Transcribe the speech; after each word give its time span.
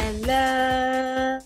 Hello. 0.00 1.40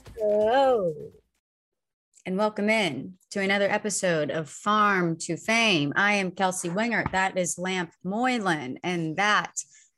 And 2.27 2.37
welcome 2.37 2.69
in 2.69 3.15
to 3.31 3.41
another 3.41 3.65
episode 3.65 4.31
of 4.31 4.51
Farm 4.51 5.17
to 5.21 5.39
Fame. 5.39 5.95
I 5.97 6.15
am 6.15 6.33
Kelsey 6.33 6.69
Wingert. 6.69 7.13
That 7.13 7.39
is 7.39 7.57
Lamp 7.59 7.93
Moylan. 8.05 8.79
And 8.85 9.17
that 9.17 9.55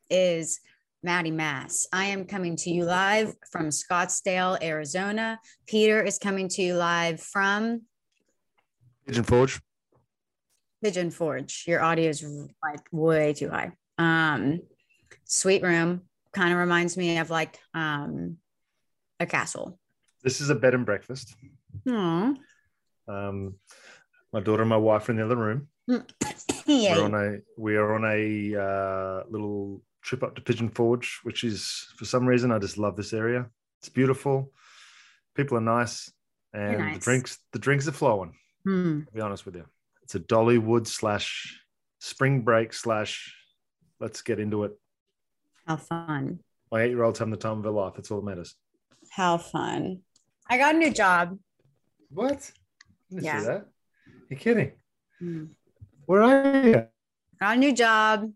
is 0.09 0.61
Maddie 1.02 1.32
Mass. 1.32 1.88
I 1.93 2.04
am 2.04 2.27
coming 2.27 2.54
to 2.59 2.70
you 2.70 2.84
live 2.84 3.34
from 3.50 3.70
Scottsdale, 3.70 4.62
Arizona. 4.62 5.41
Peter 5.66 6.00
is 6.00 6.18
coming 6.18 6.48
to 6.50 6.62
you 6.62 6.75
live 6.75 7.21
from 7.21 7.82
Pigeon 9.05 9.25
Forge. 9.25 9.61
Pigeon 10.80 11.11
Forge. 11.11 11.64
Your 11.66 11.82
audio 11.82 12.09
is 12.09 12.25
like 12.62 12.86
way 12.93 13.32
too 13.32 13.50
high. 13.50 13.73
Um, 13.98 14.60
sweet 15.24 15.64
room 15.64 16.02
kind 16.32 16.52
of 16.52 16.59
reminds 16.60 16.96
me 16.96 17.18
of 17.18 17.30
like 17.30 17.59
um, 17.74 18.36
a 19.24 19.27
castle. 19.27 19.78
This 20.23 20.41
is 20.41 20.51
a 20.51 20.55
bed 20.55 20.74
and 20.74 20.87
breakfast. 20.87 21.34
Aww. 21.87 22.37
Um, 23.09 23.55
my 24.33 24.41
daughter 24.41 24.62
and 24.62 24.70
my 24.70 24.77
wife 24.77 25.09
are 25.09 25.12
in 25.12 25.19
the 25.19 25.24
other 25.24 25.37
room. 25.37 25.69
Yay. 26.66 26.95
We're 26.95 27.05
on 27.05 27.14
a 27.14 27.38
we 27.59 27.77
are 27.77 27.95
on 27.95 28.05
a 28.05 28.56
uh, 28.56 29.24
little 29.28 29.83
trip 30.02 30.23
up 30.23 30.34
to 30.37 30.41
Pigeon 30.41 30.70
Forge, 30.70 31.20
which 31.24 31.45
is 31.45 31.87
for 31.97 32.05
some 32.05 32.27
reason 32.27 32.52
I 32.52 32.59
just 32.59 32.78
love 32.78 32.97
this 32.97 33.12
area. 33.12 33.47
It's 33.80 33.91
beautiful. 33.91 34.52
People 35.34 35.59
are 35.59 35.61
nice, 35.61 36.11
and 36.55 36.78
nice. 36.78 36.95
the 36.95 37.00
drinks 37.00 37.38
the 37.52 37.59
drinks 37.59 37.86
are 37.88 37.92
flowing. 37.92 38.34
To 38.66 39.12
be 39.12 39.20
honest 39.20 39.45
with 39.45 39.56
you, 39.56 39.66
it's 40.02 40.14
a 40.14 40.20
Dollywood 40.20 40.86
slash 40.86 41.61
spring 41.98 42.42
break 42.42 42.72
slash. 42.72 43.34
Let's 44.00 44.22
get 44.22 44.41
into 44.41 44.64
it. 44.64 44.72
How 45.67 45.77
fun. 45.77 46.41
My 46.72 46.83
eight 46.83 46.91
year 46.91 47.05
old's 47.05 47.19
having 47.19 47.30
the 47.30 47.36
time 47.36 47.58
of 47.58 47.64
her 47.64 47.70
life. 47.70 47.92
That's 47.95 48.11
all 48.11 48.20
that 48.20 48.27
matters. 48.27 48.55
How 49.15 49.39
fun. 49.39 50.01
I 50.51 50.59
got 50.59 50.75
a 50.75 50.79
new 50.79 50.91
job. 50.91 51.39
What? 52.11 52.51
Didn't 53.11 53.25
Yeah. 53.25 53.39
see 53.41 53.47
that. 53.47 53.67
You're 54.29 54.39
kidding. 54.41 54.73
Hmm. 55.20 55.45
Where 56.07 56.23
are 56.23 56.67
you? 56.67 56.89
Got 57.41 57.57
a 57.57 57.61
new 57.61 57.73
job 57.73 58.33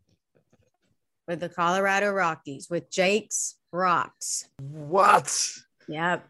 with 1.27 1.41
the 1.41 1.49
Colorado 1.49 2.12
Rockies 2.12 2.69
with 2.71 2.89
Jake's 2.91 3.56
Rocks. 3.73 4.49
What? 4.61 5.29
Yep. 5.89 6.29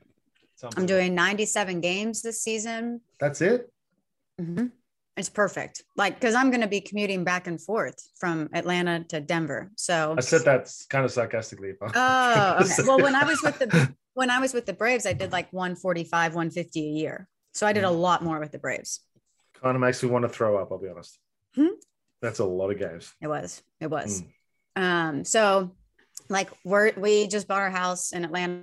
I'm 0.76 0.86
doing 0.86 1.14
97 1.14 1.80
games 1.82 2.22
this 2.22 2.40
season. 2.42 3.02
That's 3.20 3.42
it. 3.42 3.70
Mhm. 4.40 4.72
It's 5.18 5.28
perfect. 5.28 5.82
Like, 5.96 6.14
because 6.18 6.34
I'm 6.34 6.50
going 6.50 6.62
to 6.62 6.68
be 6.68 6.80
commuting 6.80 7.22
back 7.22 7.46
and 7.48 7.60
forth 7.60 8.00
from 8.18 8.48
Atlanta 8.54 9.04
to 9.10 9.20
Denver. 9.20 9.70
So, 9.76 10.14
I 10.16 10.20
said 10.20 10.42
that 10.46 10.72
kind 10.88 11.04
of 11.04 11.10
sarcastically. 11.12 11.74
oh, 11.82 12.56
okay. 12.62 12.82
Well, 12.86 13.00
when 13.02 13.14
I 13.14 13.24
was 13.24 13.42
with 13.42 13.58
the 13.58 13.94
when 14.18 14.30
I 14.30 14.40
was 14.40 14.52
with 14.52 14.66
the 14.66 14.72
Braves, 14.72 15.06
I 15.06 15.12
did 15.12 15.30
like 15.30 15.52
145, 15.52 16.34
150 16.34 16.80
a 16.80 16.82
year. 16.82 17.28
So 17.54 17.68
I 17.68 17.72
did 17.72 17.84
a 17.84 17.90
lot 17.90 18.24
more 18.24 18.40
with 18.40 18.50
the 18.50 18.58
Braves. 18.58 18.98
kind 19.62 19.76
of 19.76 19.80
makes 19.80 20.02
me 20.02 20.10
want 20.10 20.24
to 20.24 20.28
throw 20.28 20.56
up. 20.58 20.72
I'll 20.72 20.78
be 20.78 20.88
honest. 20.88 21.20
Hmm? 21.54 21.76
That's 22.20 22.40
a 22.40 22.44
lot 22.44 22.70
of 22.70 22.78
games. 22.80 23.14
It 23.20 23.28
was. 23.28 23.62
It 23.80 23.86
was. 23.88 24.24
Mm. 24.76 24.82
Um, 24.82 25.24
so 25.24 25.70
like 26.28 26.50
we're 26.64 26.92
we 26.96 27.28
just 27.28 27.46
bought 27.46 27.60
our 27.60 27.70
house 27.70 28.12
in 28.12 28.24
Atlanta. 28.24 28.62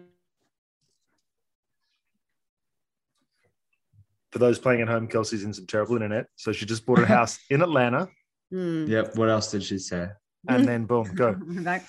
For 4.31 4.39
those 4.39 4.59
playing 4.59 4.81
at 4.81 4.89
home, 4.89 5.07
Kelsey's 5.07 5.45
in 5.45 5.53
some 5.53 5.67
terrible 5.67 5.95
internet, 5.95 6.25
so 6.35 6.51
she 6.51 6.65
just 6.65 6.85
bought 6.85 6.99
a 6.99 7.05
house 7.17 7.39
in 7.49 7.61
Atlanta, 7.61 8.09
Hmm. 8.51 8.85
Yep. 8.87 9.15
What 9.15 9.29
else 9.29 9.49
did 9.51 9.63
she 9.63 9.77
say? 9.79 10.07
and 10.47 10.67
then 10.67 10.85
boom, 10.85 11.09
go. 11.15 11.35
We're 11.47 11.61
back. 11.71 11.85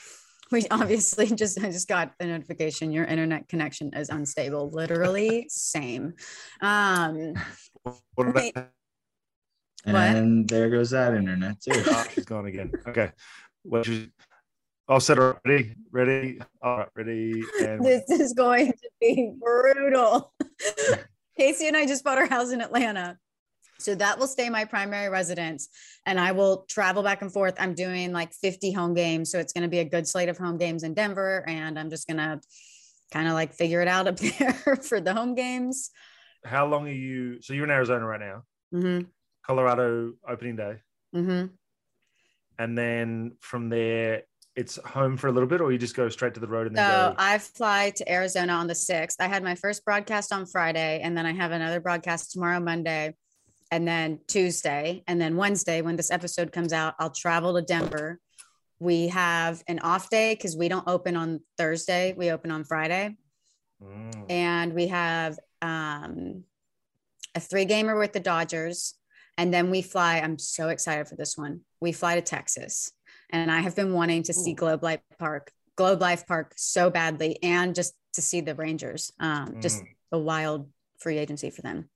We 0.52 0.64
obviously 0.70 1.26
just 1.34 1.62
I 1.62 1.70
just 1.70 1.88
got 1.88 2.12
a 2.20 2.26
notification. 2.26 2.92
Your 2.92 3.04
internet 3.04 3.48
connection 3.48 3.92
is 3.94 4.08
unstable. 4.08 4.70
Literally 4.70 5.46
same. 5.48 6.14
Um, 6.60 7.34
What 8.14 8.24
did 8.26 8.34
Wait. 8.34 8.56
I- 8.56 8.66
What? 9.84 10.16
And 10.16 10.48
there 10.48 10.70
goes 10.70 10.90
that 10.90 11.14
internet 11.14 11.60
too. 11.60 11.72
Oh, 11.86 12.04
she's 12.12 12.24
gone 12.24 12.46
again. 12.46 12.72
Okay. 12.86 13.10
Well, 13.64 13.82
she's, 13.82 14.08
I'll 14.88 15.00
set 15.00 15.16
her 15.18 15.30
up. 15.30 15.40
Ready? 15.44 15.74
Ready? 15.90 16.40
All 16.62 16.78
right, 16.78 16.88
ready. 16.96 17.42
And 17.60 17.84
this 17.84 18.08
is 18.08 18.32
going 18.32 18.72
to 18.72 18.90
be 19.00 19.32
brutal. 19.40 20.32
Casey 21.36 21.66
and 21.68 21.76
I 21.76 21.86
just 21.86 22.02
bought 22.04 22.18
our 22.18 22.26
house 22.26 22.50
in 22.52 22.60
Atlanta. 22.60 23.18
So 23.78 23.94
that 23.94 24.18
will 24.18 24.26
stay 24.26 24.48
my 24.48 24.64
primary 24.64 25.08
residence 25.08 25.68
and 26.06 26.18
I 26.18 26.32
will 26.32 26.64
travel 26.68 27.02
back 27.02 27.22
and 27.22 27.32
forth. 27.32 27.54
I'm 27.58 27.74
doing 27.74 28.12
like 28.12 28.32
50 28.32 28.72
home 28.72 28.94
games. 28.94 29.30
So 29.30 29.38
it's 29.38 29.52
going 29.52 29.62
to 29.62 29.68
be 29.68 29.78
a 29.80 29.84
good 29.84 30.08
slate 30.08 30.28
of 30.28 30.38
home 30.38 30.56
games 30.56 30.82
in 30.82 30.94
Denver. 30.94 31.44
And 31.46 31.78
I'm 31.78 31.90
just 31.90 32.06
going 32.08 32.18
to 32.18 32.40
kind 33.12 33.28
of 33.28 33.34
like 33.34 33.54
figure 33.54 33.80
it 33.82 33.88
out 33.88 34.08
up 34.08 34.16
there 34.38 34.76
for 34.82 35.00
the 35.00 35.14
home 35.14 35.34
games. 35.34 35.90
how 36.44 36.66
long 36.66 36.86
are 36.88 36.92
you? 36.92 37.40
So 37.42 37.52
you're 37.52 37.64
in 37.64 37.70
Arizona 37.70 38.06
right 38.06 38.20
now, 38.20 38.42
hmm 38.72 39.00
Colorado 39.44 40.14
opening 40.28 40.56
day, 40.56 40.76
hmm 41.12 41.46
and 42.58 42.76
then 42.76 43.36
from 43.40 43.68
there, 43.68 44.22
it's 44.56 44.76
home 44.76 45.16
for 45.18 45.28
a 45.28 45.32
little 45.32 45.48
bit, 45.48 45.60
or 45.60 45.70
you 45.70 45.78
just 45.78 45.94
go 45.94 46.08
straight 46.08 46.34
to 46.34 46.40
the 46.40 46.46
road 46.46 46.66
and 46.66 46.76
So 46.76 46.82
then 46.82 47.10
go. 47.10 47.14
I 47.18 47.38
fly 47.38 47.90
to 47.96 48.10
Arizona 48.10 48.54
on 48.54 48.66
the 48.66 48.74
6th. 48.74 49.16
I 49.20 49.28
had 49.28 49.44
my 49.44 49.54
first 49.54 49.84
broadcast 49.84 50.32
on 50.32 50.46
Friday, 50.46 51.00
and 51.02 51.16
then 51.16 51.26
I 51.26 51.32
have 51.32 51.52
another 51.52 51.80
broadcast 51.80 52.32
tomorrow, 52.32 52.58
Monday, 52.58 53.14
and 53.70 53.86
then 53.86 54.20
Tuesday. 54.26 55.02
And 55.06 55.20
then 55.20 55.36
Wednesday, 55.36 55.82
when 55.82 55.96
this 55.96 56.10
episode 56.10 56.52
comes 56.52 56.72
out, 56.72 56.94
I'll 56.98 57.10
travel 57.10 57.54
to 57.54 57.62
Denver. 57.62 58.20
We 58.78 59.08
have 59.08 59.62
an 59.68 59.78
off 59.80 60.10
day 60.10 60.34
because 60.34 60.56
we 60.56 60.68
don't 60.68 60.86
open 60.86 61.16
on 61.16 61.40
Thursday, 61.56 62.14
we 62.16 62.30
open 62.30 62.50
on 62.50 62.64
Friday. 62.64 63.16
Mm. 63.82 64.30
And 64.30 64.72
we 64.74 64.88
have 64.88 65.38
um, 65.62 66.44
a 67.34 67.40
three 67.40 67.64
gamer 67.64 67.98
with 67.98 68.12
the 68.12 68.20
Dodgers. 68.20 68.94
And 69.38 69.52
then 69.52 69.70
we 69.70 69.82
fly. 69.82 70.18
I'm 70.18 70.38
so 70.38 70.68
excited 70.68 71.08
for 71.08 71.16
this 71.16 71.36
one. 71.36 71.60
We 71.80 71.92
fly 71.92 72.14
to 72.14 72.22
Texas. 72.22 72.92
And 73.30 73.50
I 73.50 73.60
have 73.60 73.76
been 73.76 73.92
wanting 73.92 74.22
to 74.24 74.32
see 74.32 74.54
Globe 74.54 74.82
Life 74.82 75.00
Park, 75.18 75.50
Globe 75.76 76.00
Life 76.00 76.26
Park 76.26 76.54
so 76.56 76.88
badly, 76.90 77.38
and 77.42 77.74
just 77.74 77.94
to 78.14 78.22
see 78.22 78.40
the 78.40 78.54
Rangers, 78.54 79.12
um, 79.20 79.60
just 79.60 79.82
Mm. 79.82 79.86
a 80.12 80.18
wild 80.18 80.70
free 80.98 81.18
agency 81.18 81.50
for 81.50 81.60
them. 81.60 81.90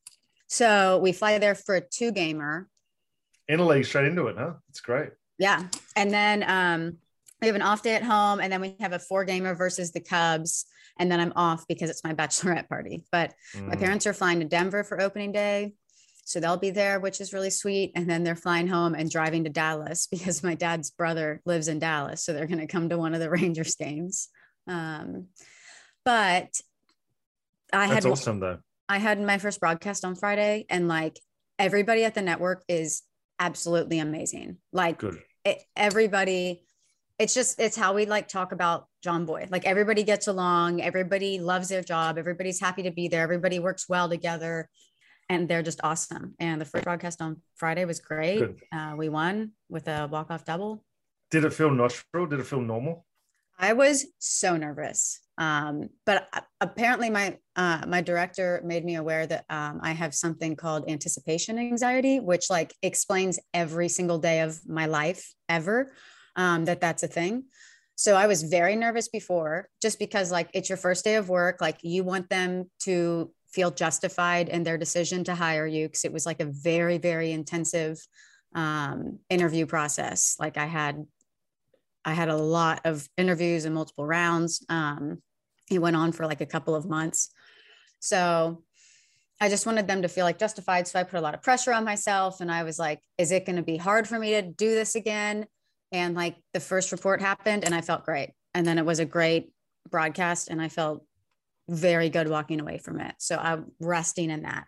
So 0.51 0.99
we 0.99 1.13
fly 1.13 1.39
there 1.39 1.55
for 1.55 1.77
a 1.77 1.81
two 1.81 2.11
gamer. 2.11 2.69
Interleague 3.49 3.87
straight 3.87 4.07
into 4.07 4.27
it, 4.27 4.37
huh? 4.37 4.55
It's 4.69 4.81
great. 4.81 5.11
Yeah. 5.39 5.69
And 5.95 6.11
then 6.11 6.45
um, 6.45 6.97
we 7.41 7.47
have 7.47 7.55
an 7.55 7.63
off 7.63 7.83
day 7.85 7.95
at 7.95 8.03
home, 8.03 8.41
and 8.41 8.53
then 8.53 8.61
we 8.61 8.75
have 8.81 8.93
a 8.93 8.99
four 8.99 9.25
gamer 9.25 9.55
versus 9.55 9.93
the 9.93 10.01
Cubs. 10.01 10.67
And 10.99 11.11
then 11.11 11.21
I'm 11.21 11.33
off 11.37 11.69
because 11.69 11.89
it's 11.89 12.03
my 12.03 12.15
bachelorette 12.21 12.69
party. 12.69 13.05
But 13.13 13.33
my 13.55 13.77
Mm. 13.77 13.79
parents 13.79 14.07
are 14.09 14.13
flying 14.13 14.41
to 14.41 14.45
Denver 14.45 14.83
for 14.83 15.01
opening 15.01 15.31
day. 15.31 15.75
So 16.25 16.41
they'll 16.41 16.57
be 16.57 16.71
there, 16.71 16.99
which 16.99 17.21
is 17.21 17.33
really 17.33 17.51
sweet. 17.51 17.93
And 17.95 18.11
then 18.11 18.25
they're 18.25 18.35
flying 18.35 18.67
home 18.67 18.95
and 18.95 19.09
driving 19.09 19.45
to 19.45 19.51
Dallas 19.51 20.07
because 20.11 20.43
my 20.43 20.57
dad's 20.57 20.91
brother 20.91 21.43
lives 21.47 21.69
in 21.69 21.79
Dallas. 21.79 22.25
So 22.25 22.33
they're 22.33 22.49
going 22.49 22.59
to 22.59 22.67
come 22.67 22.89
to 22.89 22.99
one 22.99 23.15
of 23.15 23.21
the 23.21 23.31
Rangers 23.39 23.77
games. 23.77 24.29
Um, 24.67 25.29
but 26.05 26.61
I 27.73 27.87
That's 27.87 28.05
had 28.05 28.07
awesome, 28.07 28.41
though. 28.41 28.59
I 28.91 28.99
had 28.99 29.21
my 29.23 29.39
first 29.39 29.61
broadcast 29.61 30.05
on 30.05 30.17
Friday, 30.17 30.67
and 30.69 30.89
like 30.89 31.21
everybody 31.61 32.05
at 32.05 32.15
the 32.15 32.23
network 32.23 32.65
is 32.69 33.03
absolutely 33.39 34.01
amazing. 34.01 34.57
Like 34.73 34.99
Good. 34.99 35.23
it, 35.45 35.63
everybody 35.77 36.65
it's 37.21 37.35
just 37.35 37.61
it's 37.61 37.77
how 37.77 37.95
we 37.95 38.07
like 38.07 38.29
talk 38.29 38.51
about 38.51 38.87
Jomboy 39.05 39.51
like 39.51 39.67
everybody 39.67 40.03
gets 40.03 40.27
along 40.27 40.81
everybody 40.81 41.39
loves 41.39 41.69
their 41.69 41.83
job 41.83 42.17
everybody's 42.17 42.59
happy 42.59 42.83
to 42.83 42.91
be 42.91 43.09
there 43.09 43.23
everybody 43.23 43.59
works 43.59 43.87
well 43.89 44.09
together 44.09 44.69
and 45.29 45.47
they're 45.47 45.63
just 45.63 45.81
awesome 45.85 46.35
and 46.39 46.61
the 46.61 46.65
first 46.65 46.85
broadcast 46.85 47.21
on 47.21 47.37
friday 47.57 47.85
was 47.85 48.01
great 48.01 48.43
uh, 48.73 48.95
we 48.97 49.11
won 49.11 49.53
with 49.69 49.87
a 49.87 50.09
walk-off 50.11 50.47
double 50.47 50.83
Did 51.31 51.45
it 51.45 51.53
feel 51.53 51.71
natural? 51.71 52.27
Did 52.27 52.41
it 52.41 52.47
feel 52.47 52.61
normal? 52.61 53.05
I 53.61 53.73
was 53.73 54.07
so 54.19 54.57
nervous 54.57 55.21
um, 55.39 55.89
but 56.05 56.29
apparently 56.61 57.09
my 57.09 57.39
uh, 57.57 57.83
my 57.89 58.03
director 58.03 58.61
made 58.63 58.85
me 58.85 58.97
aware 58.97 59.27
that 59.27 59.45
um, 59.49 59.81
i 59.83 59.93
have 59.93 60.15
something 60.15 60.57
called 60.57 60.85
anticipation 60.89 61.59
anxiety 61.59 62.21
which 62.21 62.51
like 62.51 62.75
explains 62.83 63.39
every 63.55 63.89
single 63.89 64.19
day 64.19 64.41
of 64.41 64.59
my 64.69 64.87
life 64.87 65.33
ever 65.49 65.93
um, 66.37 66.65
that 66.65 66.81
that's 66.81 67.03
a 67.03 67.09
thing. 67.09 67.45
So 67.97 68.17
i 68.17 68.27
was 68.27 68.43
very 68.43 68.77
nervous 68.77 69.09
before 69.09 69.69
just 69.83 69.99
because 69.99 70.33
like 70.33 70.49
it's 70.55 70.71
your 70.71 70.79
first 70.79 71.05
day 71.05 71.17
of 71.17 71.29
work 71.29 71.61
like 71.61 71.79
you 71.83 72.03
want 72.03 72.31
them 72.31 72.71
to 72.81 73.31
feel 73.53 73.71
justified 73.71 74.49
in 74.49 74.63
their 74.63 74.79
decision 74.79 75.25
to 75.25 75.35
hire 75.35 75.67
you 75.67 75.87
because 75.87 76.05
it 76.05 76.13
was 76.13 76.25
like 76.25 76.41
a 76.41 76.47
very 76.47 76.97
very 76.97 77.31
intensive 77.31 77.99
um, 78.55 79.19
interview 79.29 79.67
process. 79.67 80.37
Like 80.39 80.57
i 80.57 80.65
had 80.65 81.05
i 82.05 82.13
had 82.13 82.29
a 82.29 82.37
lot 82.37 82.81
of 82.85 83.09
interviews 83.17 83.65
and 83.65 83.75
multiple 83.75 84.07
rounds 84.07 84.65
um, 84.69 85.19
it 85.71 85.79
went 85.79 85.97
on 85.97 86.13
for 86.13 86.27
like 86.27 86.41
a 86.41 86.47
couple 86.47 86.75
of 86.75 86.89
months 86.89 87.31
so 88.01 88.63
I 89.41 89.49
just 89.49 89.65
wanted 89.65 89.87
them 89.87 90.03
to 90.03 90.09
feel 90.09 90.25
like 90.25 90.39
justified. 90.39 90.87
So 90.87 90.99
I 90.99 91.03
put 91.03 91.19
a 91.19 91.23
lot 91.23 91.35
of 91.35 91.43
pressure 91.43 91.73
on 91.73 91.85
myself. 91.85 92.41
And 92.41 92.53
I 92.53 92.63
was 92.63 92.79
like, 92.79 93.01
is 93.17 93.33
it 93.33 93.47
going 93.47 93.57
to 93.57 93.63
be 93.63 93.79
hard 93.79 94.07
for 94.07 94.19
me 94.19 94.33
to 94.33 94.43
do 94.43 94.75
this 94.75 94.95
again? 94.95 95.47
And 95.93 96.15
like 96.15 96.37
the 96.53 96.61
first 96.61 96.93
report 96.93 97.23
happened 97.23 97.65
and 97.65 97.75
I 97.75 97.81
felt 97.81 98.05
great. 98.05 98.33
And 98.55 98.67
then 98.67 98.79
it 98.79 98.85
was 98.85 98.99
a 98.99 99.07
great 99.07 99.51
broadcast 99.89 100.49
and 100.49 100.61
I 100.61 100.69
felt 100.69 101.05
very 101.69 102.11
good 102.11 102.29
walking 102.29 102.61
away 102.61 102.79
from 102.79 103.01
it. 103.01 103.15
So 103.19 103.37
I'm 103.37 103.73
resting 103.81 104.31
in 104.31 104.43
that. 104.43 104.67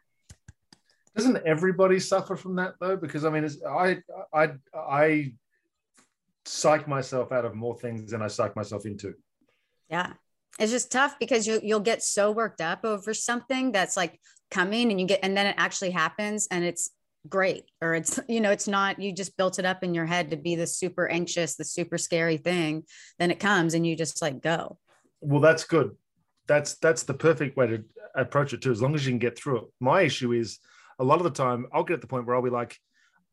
Doesn't 1.14 1.46
everybody 1.46 2.00
suffer 2.00 2.36
from 2.36 2.56
that 2.56 2.74
though? 2.80 2.96
Because 2.96 3.26
I 3.26 3.30
mean, 3.30 3.46
I 3.68 3.98
I 4.32 4.52
I 4.74 5.32
psych 6.44 6.88
myself 6.88 7.32
out 7.32 7.44
of 7.44 7.54
more 7.54 7.78
things 7.78 8.10
than 8.10 8.22
I 8.22 8.28
psych 8.28 8.56
myself 8.56 8.86
into. 8.86 9.14
Yeah. 9.88 10.12
It's 10.58 10.72
just 10.72 10.92
tough 10.92 11.18
because 11.18 11.46
you 11.46 11.60
you'll 11.62 11.80
get 11.80 12.02
so 12.02 12.30
worked 12.30 12.60
up 12.60 12.84
over 12.84 13.14
something 13.14 13.72
that's 13.72 13.96
like 13.96 14.20
coming 14.50 14.90
and 14.90 15.00
you 15.00 15.06
get 15.06 15.20
and 15.22 15.36
then 15.36 15.46
it 15.46 15.54
actually 15.56 15.90
happens 15.90 16.46
and 16.50 16.62
it's 16.62 16.90
great 17.28 17.64
or 17.80 17.94
it's 17.94 18.20
you 18.28 18.40
know 18.40 18.50
it's 18.50 18.68
not 18.68 19.00
you 19.00 19.12
just 19.12 19.36
built 19.36 19.58
it 19.58 19.64
up 19.64 19.82
in 19.82 19.94
your 19.94 20.04
head 20.04 20.30
to 20.30 20.36
be 20.36 20.54
the 20.54 20.66
super 20.66 21.08
anxious 21.08 21.56
the 21.56 21.64
super 21.64 21.96
scary 21.96 22.36
thing. 22.36 22.84
Then 23.18 23.30
it 23.30 23.40
comes 23.40 23.74
and 23.74 23.86
you 23.86 23.96
just 23.96 24.20
like 24.20 24.42
go. 24.42 24.78
Well 25.20 25.40
that's 25.40 25.64
good. 25.64 25.96
That's 26.46 26.74
that's 26.74 27.04
the 27.04 27.14
perfect 27.14 27.56
way 27.56 27.66
to 27.68 27.84
approach 28.14 28.52
it 28.52 28.60
too 28.60 28.72
as 28.72 28.82
long 28.82 28.94
as 28.94 29.06
you 29.06 29.12
can 29.12 29.18
get 29.18 29.38
through 29.38 29.58
it. 29.58 29.64
My 29.80 30.02
issue 30.02 30.32
is 30.32 30.58
a 30.98 31.04
lot 31.04 31.16
of 31.18 31.24
the 31.24 31.30
time 31.30 31.66
i'll 31.72 31.84
get 31.84 31.94
at 31.94 32.00
the 32.00 32.06
point 32.06 32.26
where 32.26 32.36
i'll 32.36 32.42
be 32.42 32.50
like 32.50 32.78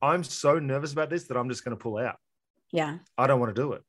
i'm 0.02 0.24
so 0.24 0.60
nervous 0.60 0.92
about 0.92 1.10
this 1.10 1.28
that 1.28 1.38
i'm 1.38 1.50
just 1.50 1.64
going 1.64 1.76
to 1.76 1.82
pull 1.82 1.98
out 1.98 2.18
yeah. 2.72 2.98
I 3.18 3.28
don't 3.28 3.40
want 3.40 3.56
to 3.56 3.62
do 3.62 3.74
it. 3.74 3.84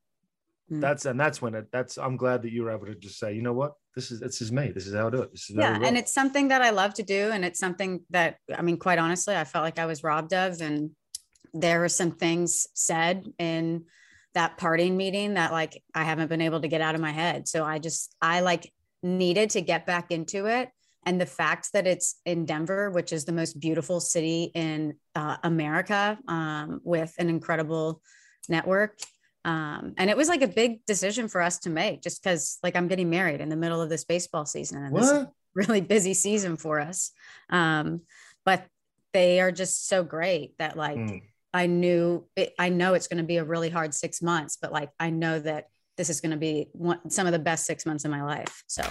Mm. 0.71 0.81
that's 0.81 1.05
and 1.05 1.19
that's 1.19 1.43
when 1.43 1.55
it 1.55 1.67
that's 1.73 1.99
i'm 1.99 2.17
glad 2.17 2.43
that 2.43 2.53
you 2.53 2.63
were 2.63 2.71
able 2.71 2.87
to 2.87 2.95
just 2.95 3.19
say 3.19 3.35
you 3.35 3.43
know 3.43 3.53
what? 3.53 3.75
This 3.97 4.13
is 4.13 4.21
this 4.21 4.41
is 4.41 4.53
me. 4.53 4.71
This 4.71 4.87
is 4.87 4.95
how 4.95 5.09
i 5.09 5.11
do 5.11 5.23
it. 5.23 5.33
This 5.33 5.51
is 5.51 5.57
yeah 5.57 5.79
and 5.83 5.97
it's 5.97 6.15
something 6.15 6.49
that 6.49 6.63
i 6.63 6.71
love 6.71 6.95
to 6.95 7.03
do 7.03 7.31
and 7.33 7.45
it's 7.45 7.59
something 7.59 8.05
that 8.11 8.37
i 8.57 8.63
mean 8.63 8.77
quite 8.77 8.99
honestly 8.99 9.35
i 9.35 9.45
felt 9.45 9.65
like 9.65 9.79
i 9.79 9.87
was 9.87 10.05
robbed 10.05 10.33
of 10.33 10.61
and 10.61 10.91
there 11.53 11.81
were 11.81 11.89
some 11.89 12.13
things 12.13 12.69
said 12.75 13.27
in 13.39 13.85
that 14.35 14.59
parting 14.59 14.97
meeting 14.97 15.35
that 15.35 15.51
like 15.51 15.83
i 15.95 16.05
haven't 16.05 16.29
been 16.29 16.41
able 16.41 16.61
to 16.61 16.69
get 16.69 16.81
out 16.81 16.95
of 16.95 17.01
my 17.01 17.11
head. 17.11 17.49
So 17.49 17.65
i 17.65 17.81
just 17.81 18.15
i 18.23 18.41
like 18.41 18.73
needed 19.03 19.51
to 19.51 19.61
get 19.61 19.87
back 19.87 20.13
into 20.13 20.47
it 20.47 20.69
and 21.05 21.21
the 21.21 21.27
fact 21.27 21.71
that 21.73 21.87
it's 21.87 22.21
in 22.27 22.45
denver 22.45 22.91
which 22.91 23.13
is 23.13 23.25
the 23.25 23.33
most 23.33 23.59
beautiful 23.59 23.99
city 23.99 24.53
in 24.55 24.95
uh, 25.15 25.39
america 25.43 26.19
um, 26.29 26.81
with 26.85 27.15
an 27.19 27.31
incredible 27.31 28.03
network 28.51 28.99
um, 29.43 29.95
and 29.97 30.11
it 30.11 30.17
was 30.19 30.29
like 30.29 30.43
a 30.43 30.49
big 30.49 30.85
decision 30.85 31.27
for 31.27 31.41
us 31.41 31.61
to 31.61 31.71
make 31.71 32.03
just 32.03 32.23
because 32.23 32.59
like 32.63 32.77
i'm 32.77 32.89
getting 32.89 33.09
married 33.09 33.41
in 33.41 33.49
the 33.49 33.57
middle 33.57 33.81
of 33.81 33.89
this 33.89 34.05
baseball 34.05 34.45
season 34.45 34.83
and 34.83 34.95
this 34.95 35.11
is 35.11 35.27
really 35.55 35.81
busy 35.81 36.15
season 36.15 36.57
for 36.57 36.81
us. 36.81 37.13
Um, 37.49 38.03
but 38.45 38.67
they 39.13 39.41
are 39.41 39.53
just 39.53 39.89
so 39.89 40.03
great 40.03 40.57
that 40.59 40.77
like 40.77 40.97
Mm. 40.97 41.23
I 41.53 41.67
knew 41.67 42.29
it, 42.37 42.55
I 42.61 42.69
know 42.69 42.95
it's 42.95 43.09
going 43.09 43.19
to 43.19 43.25
be 43.25 43.39
a 43.39 43.45
really 43.45 43.71
hard 43.71 43.93
six 43.93 44.23
months, 44.23 44.57
but 44.61 44.73
like 44.73 44.91
I 45.01 45.11
know 45.11 45.41
that 45.41 45.67
this 45.97 46.09
is 46.09 46.21
going 46.21 46.31
to 46.31 46.37
be 46.37 46.69
one, 46.73 47.11
some 47.11 47.27
of 47.27 47.33
the 47.33 47.41
best 47.41 47.67
six 47.67 47.85
months 47.85 48.05
of 48.05 48.13
my 48.13 48.23
life. 48.23 48.63
So 48.69 48.85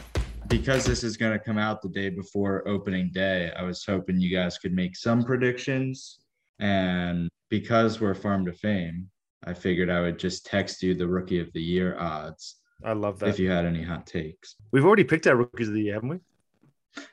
Because 0.47 0.85
this 0.85 1.01
is 1.01 1.15
going 1.15 1.31
to 1.31 1.39
come 1.39 1.57
out 1.57 1.81
the 1.81 1.87
day 1.87 2.09
before 2.09 2.67
opening 2.67 3.11
day, 3.13 3.49
I 3.55 3.63
was 3.63 3.85
hoping 3.85 4.19
you 4.19 4.35
guys 4.35 4.57
could 4.57 4.73
make 4.73 4.97
some 4.97 5.23
predictions. 5.23 6.19
And 6.59 7.29
because 7.49 8.01
we're 8.01 8.13
Farm 8.13 8.45
to 8.45 8.51
Fame, 8.51 9.09
I 9.43 9.53
figured 9.53 9.89
I 9.89 10.01
would 10.01 10.19
just 10.19 10.45
text 10.45 10.83
you 10.83 10.93
the 10.93 11.07
Rookie 11.07 11.39
of 11.39 11.51
the 11.53 11.61
Year 11.61 11.97
odds 11.97 12.55
i 12.83 12.93
love 12.93 13.19
that 13.19 13.27
if 13.27 13.39
you 13.39 13.49
had 13.49 13.65
any 13.65 13.83
hot 13.83 14.07
takes. 14.07 14.55
we've 14.71 14.85
already 14.85 15.03
picked 15.03 15.27
our 15.27 15.35
rookies 15.35 15.67
of 15.67 15.73
the 15.73 15.81
year 15.81 15.95
haven't 15.95 16.09
we 16.09 16.19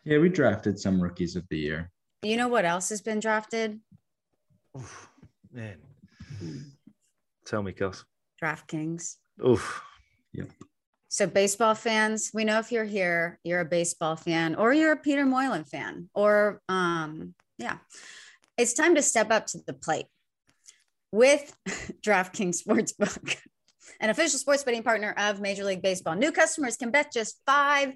Yeah, 0.04 0.18
we 0.18 0.28
drafted 0.28 0.78
some 0.78 1.00
Rookies 1.00 1.34
of 1.36 1.44
the 1.50 1.58
Year. 1.58 1.90
you 2.22 2.36
know 2.36 2.48
what 2.48 2.64
else 2.64 2.88
has 2.90 3.00
been 3.02 3.20
drafted? 3.20 3.80
Oof, 4.76 5.08
man 5.52 5.76
tell 7.46 7.62
me 7.62 7.72
kels 7.72 8.04
DraftKings. 8.42 9.16
Oof. 9.46 9.82
Yep. 10.34 10.50
So 11.08 11.26
baseball 11.26 11.74
fans, 11.74 12.30
we 12.34 12.44
know 12.44 12.58
if 12.58 12.70
you're 12.70 12.84
here, 12.84 13.38
you're 13.44 13.60
a 13.60 13.64
baseball 13.64 14.16
fan 14.16 14.54
or 14.56 14.74
you're 14.74 14.92
a 14.92 14.96
Peter 14.96 15.24
Moylan 15.24 15.64
fan 15.64 16.10
or 16.14 16.60
um 16.68 17.34
yeah. 17.58 17.78
It's 18.58 18.74
time 18.74 18.94
to 18.94 19.02
step 19.02 19.30
up 19.30 19.46
to 19.48 19.58
the 19.66 19.72
plate 19.72 20.06
with 21.12 21.56
DraftKings 22.02 22.62
Sportsbook, 22.62 23.36
an 24.00 24.10
official 24.10 24.38
sports 24.38 24.62
betting 24.62 24.82
partner 24.82 25.14
of 25.16 25.40
Major 25.40 25.64
League 25.64 25.82
Baseball. 25.82 26.14
New 26.14 26.32
customers 26.32 26.76
can 26.76 26.90
bet 26.90 27.12
just 27.12 27.40
$5 27.46 27.94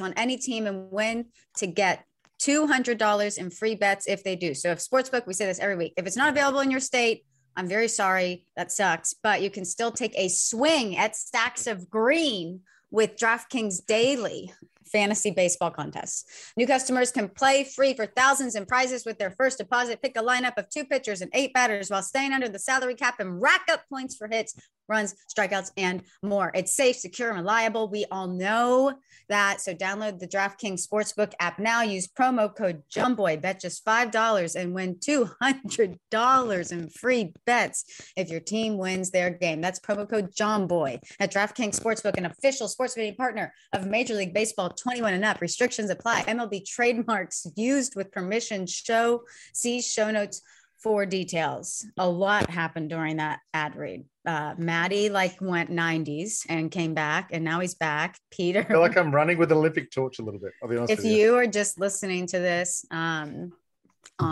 on 0.00 0.12
any 0.14 0.36
team 0.36 0.66
and 0.66 0.90
win 0.90 1.26
to 1.56 1.66
get 1.66 2.04
$200 2.40 3.38
in 3.38 3.50
free 3.50 3.74
bets 3.74 4.06
if 4.06 4.24
they 4.24 4.36
do. 4.36 4.54
So 4.54 4.70
if 4.70 4.78
Sportsbook, 4.78 5.26
we 5.26 5.34
say 5.34 5.46
this 5.46 5.60
every 5.60 5.76
week, 5.76 5.94
if 5.96 6.06
it's 6.06 6.16
not 6.16 6.30
available 6.30 6.60
in 6.60 6.70
your 6.70 6.80
state, 6.80 7.24
I'm 7.56 7.68
very 7.68 7.88
sorry. 7.88 8.46
That 8.56 8.72
sucks. 8.72 9.14
But 9.22 9.42
you 9.42 9.50
can 9.50 9.64
still 9.64 9.92
take 9.92 10.12
a 10.16 10.28
swing 10.28 10.96
at 10.96 11.16
stacks 11.16 11.66
of 11.66 11.88
green 11.88 12.60
with 12.90 13.16
DraftKings 13.16 13.86
Daily 13.86 14.52
fantasy 14.94 15.32
baseball 15.32 15.72
contests. 15.72 16.24
New 16.56 16.66
customers 16.66 17.10
can 17.10 17.28
play 17.28 17.64
free 17.64 17.94
for 17.94 18.06
thousands 18.06 18.54
in 18.54 18.64
prizes 18.64 19.04
with 19.04 19.18
their 19.18 19.32
first 19.32 19.58
deposit. 19.58 20.00
Pick 20.00 20.16
a 20.16 20.22
lineup 20.22 20.56
of 20.56 20.70
two 20.70 20.84
pitchers 20.84 21.20
and 21.20 21.30
eight 21.34 21.52
batters 21.52 21.90
while 21.90 22.02
staying 22.02 22.32
under 22.32 22.48
the 22.48 22.60
salary 22.60 22.94
cap 22.94 23.16
and 23.18 23.42
rack 23.42 23.62
up 23.70 23.82
points 23.88 24.14
for 24.14 24.28
hits, 24.28 24.54
runs, 24.88 25.14
strikeouts, 25.36 25.70
and 25.76 26.02
more. 26.22 26.50
It's 26.54 26.74
safe, 26.74 26.96
secure, 26.96 27.30
and 27.30 27.38
reliable. 27.38 27.88
We 27.88 28.04
all 28.10 28.26
know 28.26 28.94
that. 29.28 29.60
So 29.60 29.74
download 29.74 30.18
the 30.18 30.28
DraftKings 30.28 30.86
Sportsbook 30.86 31.32
app 31.40 31.58
now. 31.58 31.82
Use 31.82 32.08
promo 32.08 32.54
code 32.54 32.82
JOMBOY. 32.94 33.40
Bet 33.40 33.60
just 33.60 33.84
$5 33.84 34.56
and 34.56 34.74
win 34.74 34.96
$200 34.96 36.72
in 36.72 36.88
free 36.90 37.32
bets 37.46 38.12
if 38.16 38.28
your 38.28 38.40
team 38.40 38.78
wins 38.78 39.10
their 39.10 39.30
game. 39.30 39.60
That's 39.60 39.80
promo 39.80 40.08
code 40.08 40.34
JOMBOY 40.34 40.98
at 41.20 41.32
DraftKings 41.32 41.80
Sportsbook, 41.80 42.16
an 42.16 42.26
official 42.26 42.68
sports 42.68 42.94
betting 42.94 43.16
partner 43.16 43.52
of 43.72 43.86
Major 43.86 44.14
League 44.14 44.34
Baseball 44.34 44.70
21 44.70 45.14
and 45.14 45.24
up. 45.24 45.40
Restrictions 45.40 45.90
apply. 45.90 46.22
MLB 46.22 46.66
trademarks 46.66 47.46
used 47.56 47.96
with 47.96 48.12
permission. 48.12 48.66
Show, 48.66 49.22
see 49.52 49.80
show 49.80 50.10
notes 50.10 50.42
for 50.84 51.04
details. 51.06 51.84
A 51.98 52.08
lot 52.08 52.48
happened 52.50 52.90
during 52.90 53.16
that 53.16 53.40
ad 53.52 53.74
read. 53.74 54.04
Uh, 54.26 54.54
Maddie 54.56 55.08
like 55.08 55.36
went 55.40 55.70
90s 55.70 56.46
and 56.48 56.70
came 56.70 56.94
back, 56.94 57.30
and 57.32 57.42
now 57.42 57.58
he's 57.60 57.74
back. 57.74 58.18
Peter, 58.30 58.60
I 58.60 58.64
feel 58.64 58.80
like 58.80 58.96
I'm 58.96 59.12
running 59.12 59.38
with 59.38 59.50
an 59.50 59.58
Olympic 59.58 59.90
torch 59.90 60.18
a 60.18 60.22
little 60.22 60.38
bit. 60.40 60.52
I'll 60.62 60.68
be 60.68 60.76
honest 60.76 60.92
if 60.92 60.98
with 60.98 61.06
you. 61.06 61.16
you 61.16 61.34
are 61.36 61.46
just 61.46 61.80
listening 61.80 62.26
to 62.28 62.38
this, 62.38 62.84
um, 62.92 63.52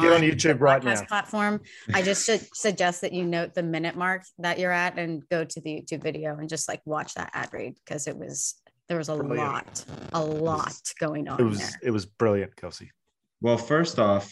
Get 0.01 0.13
on 0.13 0.21
YouTube 0.21 0.61
right 0.61 0.85
now. 0.85 1.03
Platform. 1.07 1.61
I 1.93 2.03
just 2.03 2.25
should 2.27 2.47
suggest 2.55 3.01
that 3.01 3.13
you 3.13 3.25
note 3.25 3.55
the 3.55 3.63
minute 3.65 3.97
mark 3.97 4.23
that 4.39 4.59
you're 4.61 4.71
at 4.71 4.97
and 4.99 5.27
go 5.29 5.45
to 5.45 5.61
the 5.61 5.71
YouTube 5.81 6.03
video 6.03 6.37
and 6.37 6.49
just 6.49 6.69
like 6.69 6.81
watch 6.85 7.15
that 7.15 7.31
ad 7.35 7.49
read 7.53 7.75
because 7.85 8.07
it 8.07 8.17
was 8.17 8.55
there 8.89 8.99
was 8.99 9.09
a 9.09 9.17
Brilliant. 9.17 9.39
lot, 9.39 9.85
a 10.13 10.23
lot 10.25 10.75
going 11.01 11.27
on 11.29 11.41
It 11.41 11.45
was 11.45 11.59
there. 11.59 11.71
it 11.85 11.91
was 11.91 12.05
brilliant, 12.07 12.55
Kelsey. 12.55 12.93
Well, 13.41 13.57
first 13.59 13.99
off, 13.99 14.31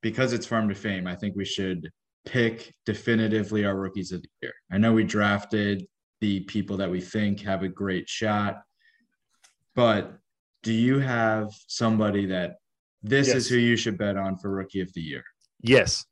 because 0.00 0.32
it's 0.32 0.46
Farm 0.46 0.68
to 0.68 0.74
Fame, 0.74 1.06
I 1.06 1.14
think 1.16 1.36
we 1.36 1.44
should 1.44 1.90
pick 2.24 2.74
definitively 2.86 3.64
our 3.64 3.76
rookies 3.76 4.12
of 4.12 4.22
the 4.22 4.28
year. 4.42 4.52
I 4.70 4.78
know 4.78 4.92
we 4.92 5.04
drafted 5.04 5.86
the 6.20 6.40
people 6.40 6.76
that 6.76 6.90
we 6.90 7.00
think 7.00 7.40
have 7.40 7.62
a 7.62 7.68
great 7.68 8.08
shot, 8.08 8.62
but 9.74 10.18
do 10.62 10.72
you 10.72 10.98
have 10.98 11.48
somebody 11.68 12.26
that 12.26 12.56
this 13.02 13.28
Yes. 13.28 13.36
is 13.36 13.48
who 13.48 13.56
you 13.56 13.76
should 13.76 13.96
bet 13.96 14.16
on 14.16 14.36
for 14.36 14.50
rookie 14.50 14.80
of 14.80 14.92
the 14.92 15.00
year? 15.00 15.24
Yes. 15.60 16.04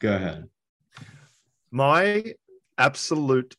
Go 0.00 0.14
ahead. 0.14 0.48
My 1.70 2.34
absolute 2.78 3.56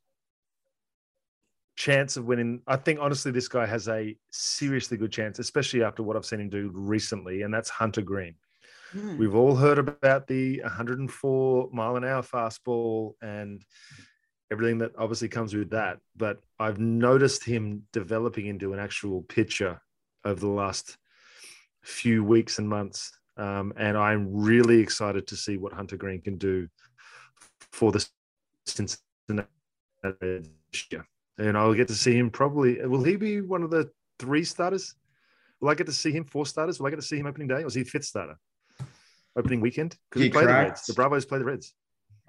chance 1.76 2.18
of 2.18 2.26
winning, 2.26 2.62
I 2.68 2.76
think 2.76 3.00
honestly, 3.00 3.32
this 3.32 3.48
guy 3.48 3.66
has 3.66 3.88
a 3.88 4.16
seriously 4.30 4.98
good 4.98 5.12
chance, 5.12 5.40
especially 5.40 5.84
after 5.84 6.04
what 6.04 6.16
I've 6.16 6.26
seen 6.26 6.42
him 6.42 6.50
do 6.50 6.70
recently, 6.74 7.42
and 7.42 7.54
that's 7.54 7.70
Hunter 7.70 8.02
Greene. 8.02 8.36
Hmm. 8.92 9.18
We've 9.18 9.36
all 9.36 9.56
heard 9.56 9.78
about 9.78 10.28
the 10.28 10.62
104 10.62 11.70
mile 11.72 11.96
an 11.96 12.04
hour 12.04 12.22
fastball 12.22 13.14
and 13.22 13.64
everything 14.52 14.80
that 14.80 14.92
obviously 14.98 15.30
comes 15.30 15.54
with 15.54 15.70
that. 15.70 16.00
But 16.16 16.40
I've 16.60 16.80
noticed 16.80 17.44
him 17.44 17.84
developing 17.94 18.48
into 18.48 18.74
an 18.74 18.80
actual 18.80 19.22
pitcher 19.24 19.82
over 20.26 20.40
the 20.40 20.48
last 20.48 20.98
few 21.84 22.24
weeks 22.24 22.60
and 22.60 22.68
months. 22.68 23.12
Um, 23.38 23.74
and 23.78 23.98
I'm 23.98 24.28
really 24.32 24.80
excited 24.80 25.28
to 25.28 25.36
see 25.36 25.58
what 25.58 25.74
Hunter 25.74 25.98
Greene 25.98 26.22
can 26.22 26.38
do 26.38 26.68
for 27.72 27.92
the 27.92 28.06
Cincinnati 28.66 29.48
this 30.04 30.86
year. 30.92 31.08
And 31.38 31.58
I'll 31.58 31.74
get 31.74 31.88
to 31.88 31.96
see 31.96 32.16
him 32.16 32.30
probably. 32.30 32.86
Will 32.86 33.04
he 33.04 33.16
be 33.16 33.42
one 33.42 33.64
of 33.64 33.72
the 33.72 33.90
three 34.20 34.44
starters? 34.44 34.96
Will 35.62 35.70
I 35.70 35.76
get 35.76 35.88
to 35.88 35.94
see 35.94 36.12
him 36.12 36.26
four 36.26 36.46
starters? 36.46 36.80
Will 36.80 36.88
I 36.88 36.90
get 36.90 36.98
to 36.98 37.06
see 37.06 37.18
him 37.18 37.26
opening 37.26 37.48
day? 37.48 37.64
Or 37.64 37.68
is 37.68 37.74
he 37.74 37.84
fifth 37.84 38.06
starter? 38.06 38.38
Opening 39.36 39.62
weekend? 39.62 39.96
Because 40.10 40.24
He 40.24 40.28
we 40.30 40.32
play 40.34 40.42
the 40.46 40.48
Reds. 40.54 40.86
The 40.86 40.94
Bravos 40.94 41.26
play 41.26 41.40
the 41.40 41.46
Reds. 41.46 41.74